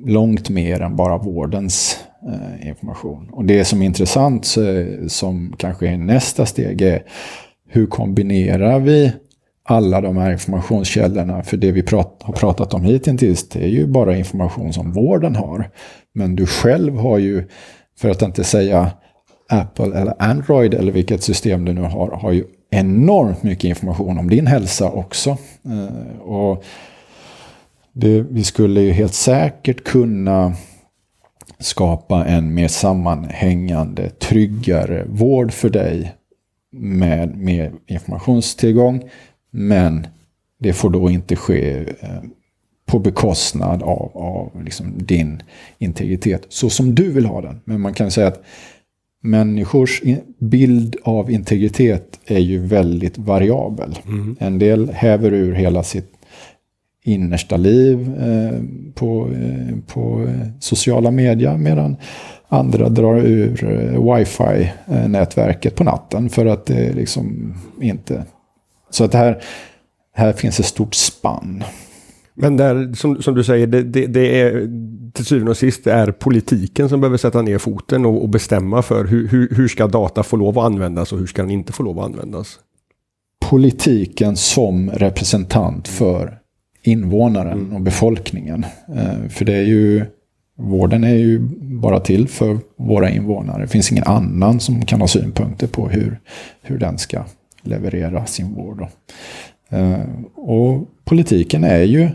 långt 0.07 0.51
mer 0.51 0.81
än 0.81 0.97
bara 0.97 1.19
vårdens 1.19 1.99
eh, 2.29 2.69
information. 2.69 3.31
Och 3.33 3.45
det 3.45 3.65
som 3.65 3.83
är 3.83 3.87
intressant, 3.87 4.57
som 5.09 5.55
kanske 5.59 5.89
är 5.89 5.97
nästa 5.97 6.47
steg, 6.47 6.83
är 6.83 7.03
hur 7.69 7.87
kombinerar 7.87 8.81
vi 8.81 9.13
alla 9.65 10.01
de 10.01 10.17
här 10.17 10.33
informationskällorna. 10.33 11.43
För 11.43 11.57
det 11.57 11.73
vi 11.73 11.83
prat, 11.83 12.21
har 12.23 12.33
pratat 12.33 12.75
om 12.75 12.83
hittills 12.83 13.49
det 13.49 13.65
är 13.65 13.69
ju 13.69 13.87
bara 13.87 14.17
information 14.17 14.73
som 14.73 14.93
vården 14.93 15.37
har. 15.37 15.71
Men 16.15 16.37
du 16.37 16.47
själv 16.47 16.97
har 16.97 17.19
ju, 17.19 17.49
för 17.99 18.11
att 18.11 18.23
inte 18.23 18.45
säga 18.45 18.93
Apple 19.49 19.99
eller 20.01 20.15
Android 20.19 20.75
eller 20.75 20.93
vilket 20.93 21.23
system 21.23 21.65
du 21.65 21.73
nu 21.73 21.81
har, 21.81 22.11
har 22.11 22.33
ju 22.33 22.45
enormt 22.71 23.43
mycket 23.43 23.65
information 23.65 24.19
om 24.19 24.31
din 24.31 24.47
hälsa 24.47 24.91
också. 24.91 25.31
Eh, 25.65 26.21
och 26.21 26.65
det, 27.93 28.21
vi 28.21 28.45
skulle 28.45 28.81
ju 28.81 28.93
helt 28.93 29.15
säkert 29.15 29.85
kunna 29.85 30.55
skapa 31.59 32.25
en 32.25 32.55
mer 32.55 32.69
sammanhängande, 32.69 34.11
tryggare 34.11 35.05
vård 35.09 35.53
för 35.53 35.71
dig 35.71 36.15
med 36.73 37.37
mer 37.37 37.73
informationstillgång 37.87 39.11
men 39.51 40.07
det 40.59 40.73
får 40.73 40.91
då 40.91 41.11
inte 41.11 41.37
ske 41.37 41.79
eh, 42.01 42.23
på 42.87 42.99
bekostnad 42.99 43.83
av, 43.83 44.11
av 44.15 44.65
liksom 44.65 44.95
din 44.97 45.43
integritet 45.79 46.47
så 46.49 46.71
som 46.71 46.95
du 46.95 47.13
vill 47.13 47.27
ha 47.27 47.41
den. 47.41 47.61
Men 47.65 47.81
man 47.81 47.95
kan 47.95 48.11
säga 48.11 48.27
att 48.27 48.43
människors 49.23 50.03
bild 50.39 50.97
av 51.03 51.31
integritet 51.31 52.21
är 52.27 52.39
ju 52.39 52.59
väldigt 52.59 53.19
variabel. 53.19 53.99
Mm. 54.07 54.37
En 54.41 54.59
del 54.59 54.91
häver 54.91 55.33
ur 55.33 55.55
hela 55.55 55.83
sitt 55.83 56.13
innersta 57.05 57.57
liv 57.57 58.15
eh, 58.21 58.61
på, 58.95 59.29
eh, 59.33 59.77
på 59.87 60.29
sociala 60.61 61.11
medier 61.11 61.57
medan 61.57 61.97
andra 62.49 62.89
drar 62.89 63.17
ur 63.17 63.65
eh, 63.65 64.15
wifi-nätverket 64.15 65.75
på 65.75 65.85
natten 65.85 66.29
för 66.31 66.47
att 66.47 66.67
det 66.67 66.93
liksom 66.93 67.55
inte 67.81 68.25
så 68.91 69.05
att 69.05 69.15
här, 69.15 69.43
här 70.15 70.33
finns 70.33 70.61
ett 70.61 70.67
stort 70.67 70.95
spann. 70.95 71.65
Men 72.43 72.57
där, 72.57 72.93
som, 72.95 73.23
som 73.23 73.35
du 73.35 73.45
säger, 73.45 73.67
det, 73.67 73.83
det, 73.83 74.07
det, 74.07 74.41
är 74.41 74.69
till 75.13 75.25
syvende 75.25 75.51
och 75.51 75.57
sist 75.57 75.87
är 75.87 76.13
politiken 76.13 76.89
som 76.89 77.01
behöver 77.01 77.17
sätta 77.17 77.43
ner 77.43 77.59
foten 77.59 78.07
och, 78.07 78.23
och 78.23 78.29
bestämma 78.29 78.83
för 78.83 79.05
hur, 79.05 79.29
hur, 79.29 79.49
hur, 79.55 79.69
ska 79.69 79.87
data 79.87 80.23
få 80.23 80.37
lov 80.37 80.59
att 80.59 80.65
användas 80.65 81.13
och 81.13 81.19
hur 81.19 81.27
ska 81.27 81.43
den 81.43 81.51
inte 81.51 81.73
få 81.73 81.83
lov 81.83 81.99
att 81.99 82.05
användas? 82.05 82.59
Politiken 83.51 84.37
som 84.37 84.91
representant 84.91 85.89
för 85.89 86.39
invånaren 86.83 87.61
mm. 87.61 87.73
och 87.73 87.81
befolkningen. 87.81 88.67
Eh, 88.97 89.29
för 89.29 89.45
det 89.45 89.55
är 89.55 89.65
ju, 89.65 90.05
vården 90.59 91.05
är 91.05 91.15
ju 91.15 91.39
bara 91.61 92.01
till 92.01 92.29
för 92.29 92.59
våra 92.77 93.11
invånare. 93.11 93.63
Det 93.63 93.69
finns 93.69 93.93
ingen 93.93 94.05
annan 94.05 94.61
som 94.61 94.85
kan 94.85 95.01
ha 95.01 95.09
synpunkter 95.09 95.67
på 95.67 95.89
hur, 95.89 96.21
hur 96.63 96.79
den 96.79 96.99
ska 96.99 97.25
leverera 97.63 98.27
sin 98.27 98.55
vård. 98.55 98.87
Eh, 99.69 100.01
och 100.35 100.89
politiken 101.13 101.65
är 101.65 101.83
ju 101.83 102.09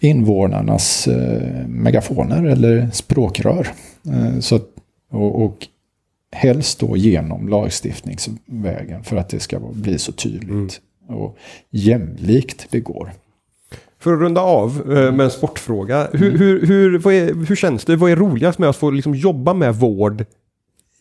invånarnas 0.00 1.06
eh, 1.08 1.66
megafoner 1.66 2.44
eller 2.44 2.90
språkrör. 2.92 3.68
Eh, 4.06 4.40
så 4.40 4.56
att, 4.56 4.68
och, 5.10 5.44
och 5.44 5.66
helst 6.32 6.80
då 6.80 6.96
genom 6.96 7.48
lagstiftningsvägen 7.48 9.04
för 9.04 9.16
att 9.16 9.28
det 9.28 9.40
ska 9.40 9.58
bli 9.58 9.98
så 9.98 10.12
tydligt 10.12 10.80
mm. 11.08 11.20
och 11.20 11.36
jämlikt 11.70 12.66
det 12.70 12.80
går. 12.80 13.12
För 13.98 14.14
att 14.14 14.20
runda 14.20 14.40
av 14.40 14.82
med 14.86 15.20
en 15.20 15.30
sportfråga. 15.30 16.08
Hur, 16.12 16.28
mm. 16.28 16.38
hur, 16.38 16.66
hur, 16.66 17.10
är, 17.10 17.46
hur 17.46 17.56
känns 17.56 17.84
det? 17.84 17.96
Vad 17.96 18.10
är 18.10 18.16
roligast 18.16 18.58
med 18.58 18.68
att 18.68 18.76
få 18.76 18.90
liksom 18.90 19.14
jobba 19.14 19.54
med 19.54 19.74
vård 19.74 20.24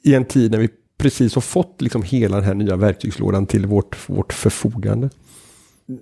i 0.03 0.15
en 0.15 0.25
tid 0.25 0.51
när 0.51 0.59
vi 0.59 0.69
precis 0.97 1.35
har 1.35 1.41
fått 1.41 1.81
liksom 1.81 2.03
hela 2.03 2.35
den 2.35 2.45
här 2.45 2.53
nya 2.53 2.75
verktygslådan 2.75 3.45
till 3.45 3.65
vårt, 3.65 4.09
vårt 4.09 4.33
förfogande? 4.33 5.09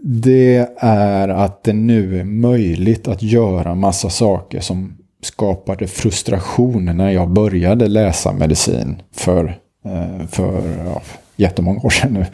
Det 0.04 0.68
är 0.78 1.30
att 1.30 1.64
det 1.64 1.74
nu 1.74 2.20
är 2.20 2.24
möjligt 2.24 3.08
att 3.08 3.24
göra 3.24 3.76
massa 3.76 4.10
saker 4.10 4.60
som 4.60 4.98
skapade 5.22 5.88
frustration 5.88 6.86
när 6.86 7.10
jag 7.10 7.30
började 7.30 7.88
läsa 7.88 8.34
medicin 8.34 9.02
för, 9.12 9.60
eh, 9.86 10.28
för 10.28 10.62
ja, 10.86 11.02
jättemånga 11.36 11.80
år 11.80 11.90
sedan 11.90 12.14
nu. 12.14 12.26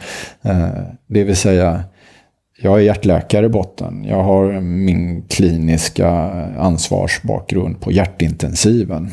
Eh, 0.50 0.68
det 1.06 1.24
vill 1.24 1.36
säga, 1.36 1.84
jag 2.62 2.78
är 2.78 2.82
hjärtläkare 2.82 3.46
i 3.46 3.48
botten. 3.48 4.04
Jag 4.04 4.22
har 4.22 4.60
min 4.60 5.22
kliniska 5.22 6.10
ansvarsbakgrund 6.58 7.80
på 7.80 7.92
hjärtintensiven. 7.92 9.10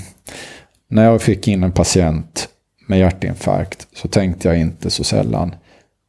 När 0.90 1.04
jag 1.04 1.22
fick 1.22 1.48
in 1.48 1.64
en 1.64 1.72
patient 1.72 2.48
med 2.88 3.00
hjärtinfarkt 3.00 3.88
så 3.96 4.08
tänkte 4.08 4.48
jag 4.48 4.60
inte 4.60 4.90
så 4.90 5.04
sällan 5.04 5.56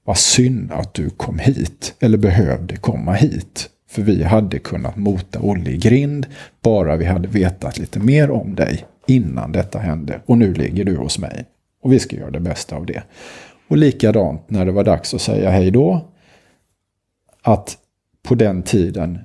vad 0.07 0.19
synd 0.19 0.73
att 0.73 0.95
du 0.95 1.11
kom 1.11 1.38
hit 1.38 1.95
eller 2.01 2.19
behövde 2.19 2.77
komma 2.77 3.12
hit. 3.12 3.71
För 3.88 4.03
vi 4.03 4.23
hade 4.23 4.59
kunnat 4.59 4.97
mota 4.97 5.40
Olle 5.42 5.71
i 5.71 5.77
grind 5.77 6.27
bara 6.62 6.97
vi 6.97 7.05
hade 7.05 7.29
vetat 7.29 7.79
lite 7.79 7.99
mer 7.99 8.31
om 8.31 8.55
dig 8.55 8.85
innan 9.07 9.53
detta 9.53 9.79
hände. 9.79 10.21
Och 10.27 10.38
nu 10.38 10.55
ligger 10.55 10.85
du 10.85 10.97
hos 10.97 11.19
mig. 11.19 11.45
Och 11.83 11.92
vi 11.92 11.99
ska 11.99 12.16
göra 12.16 12.31
det 12.31 12.40
bästa 12.40 12.77
av 12.77 12.87
det. 12.87 13.03
Och 13.69 13.77
likadant 13.77 14.51
när 14.51 14.66
det 14.66 14.73
var 14.73 14.85
dags 14.85 15.14
att 15.14 15.21
säga 15.21 15.51
hej 15.51 15.71
då. 15.71 16.12
Att 17.42 17.79
på 18.23 18.35
den 18.35 18.62
tiden, 18.62 19.19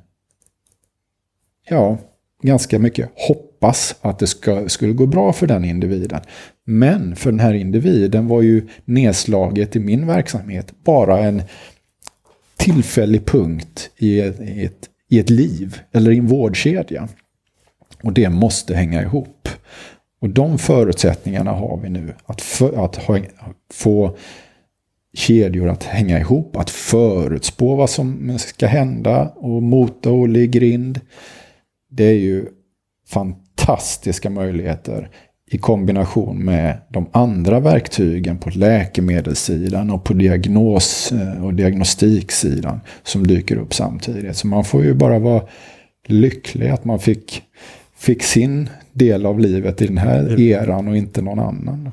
ja, 1.69 1.97
ganska 2.41 2.79
mycket 2.79 3.09
hoppas 3.15 3.95
att 4.01 4.19
det 4.19 4.27
ska, 4.27 4.69
skulle 4.69 4.93
gå 4.93 5.05
bra 5.05 5.33
för 5.33 5.47
den 5.47 5.65
individen. 5.65 6.21
Men 6.65 7.15
för 7.15 7.31
den 7.31 7.39
här 7.39 7.53
individen 7.53 8.27
var 8.27 8.41
ju 8.41 8.67
nedslaget 8.85 9.75
i 9.75 9.79
min 9.79 10.07
verksamhet 10.07 10.73
bara 10.83 11.19
en 11.19 11.41
tillfällig 12.57 13.25
punkt 13.25 13.89
i 13.97 14.21
ett, 14.21 14.41
i 14.41 14.65
ett, 14.65 14.89
i 15.09 15.19
ett 15.19 15.29
liv 15.29 15.79
eller 15.91 16.11
i 16.11 16.17
en 16.17 16.27
vårdkedja. 16.27 17.07
Och 18.03 18.13
det 18.13 18.29
måste 18.29 18.75
hänga 18.75 19.01
ihop. 19.01 19.49
Och 20.21 20.29
de 20.29 20.57
förutsättningarna 20.57 21.51
har 21.51 21.79
vi 21.83 21.89
nu. 21.89 22.13
Att, 22.25 22.41
för, 22.41 22.85
att 22.85 22.95
ha, 22.95 23.19
få 23.73 24.17
kedjor 25.13 25.69
att 25.69 25.83
hänga 25.83 26.19
ihop, 26.19 26.55
att 26.55 26.69
förutspå 26.69 27.75
vad 27.75 27.89
som 27.89 28.39
ska 28.39 28.67
hända 28.67 29.33
och 29.35 29.63
mota 29.63 30.11
Olle 30.11 30.39
i 30.39 30.47
grind. 30.47 30.99
Det 31.91 32.03
är 32.03 32.19
ju 32.19 32.45
fantastiska 33.07 34.29
möjligheter 34.29 35.09
i 35.51 35.57
kombination 35.57 36.45
med 36.45 36.77
de 36.89 37.05
andra 37.11 37.59
verktygen 37.59 38.37
på 38.37 38.49
läkemedelssidan 38.49 39.89
och 39.89 40.03
på 40.03 40.13
diagnos 40.13 41.11
eh, 41.11 41.45
och 41.45 41.53
diagnostiksidan 41.53 42.79
som 43.03 43.27
dyker 43.27 43.57
upp 43.57 43.73
samtidigt. 43.73 44.35
Så 44.35 44.47
man 44.47 44.65
får 44.65 44.83
ju 44.83 44.93
bara 44.93 45.19
vara 45.19 45.41
lycklig 46.07 46.69
att 46.69 46.85
man 46.85 46.99
fick, 46.99 47.43
fick 47.95 48.23
sin 48.23 48.69
del 48.93 49.25
av 49.25 49.39
livet 49.39 49.81
i 49.81 49.87
den 49.87 49.97
här 49.97 50.39
eran 50.39 50.87
och 50.87 50.97
inte 50.97 51.21
någon 51.21 51.39
annan. 51.39 51.91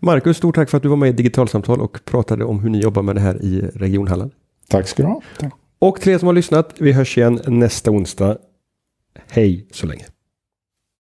Marcus, 0.00 0.36
stort 0.36 0.54
tack 0.54 0.70
för 0.70 0.76
att 0.76 0.82
du 0.82 0.88
var 0.88 0.96
med 0.96 1.08
i 1.08 1.12
Digitalsamtal 1.12 1.80
och 1.80 2.04
pratade 2.04 2.44
om 2.44 2.60
hur 2.60 2.70
ni 2.70 2.80
jobbar 2.80 3.02
med 3.02 3.16
det 3.16 3.20
här 3.20 3.44
i 3.44 3.60
Region 3.74 4.08
Halland. 4.08 4.30
Tack 4.68 4.88
ska 4.88 5.02
du 5.02 5.08
ha. 5.08 5.22
Tack. 5.38 5.52
Och 5.78 6.00
till 6.00 6.12
er 6.12 6.18
som 6.18 6.26
har 6.26 6.32
lyssnat, 6.32 6.74
vi 6.78 6.92
hörs 6.92 7.18
igen 7.18 7.40
nästa 7.46 7.90
onsdag. 7.90 8.36
Hej 9.30 9.66
så 9.70 9.86
länge. 9.86 10.11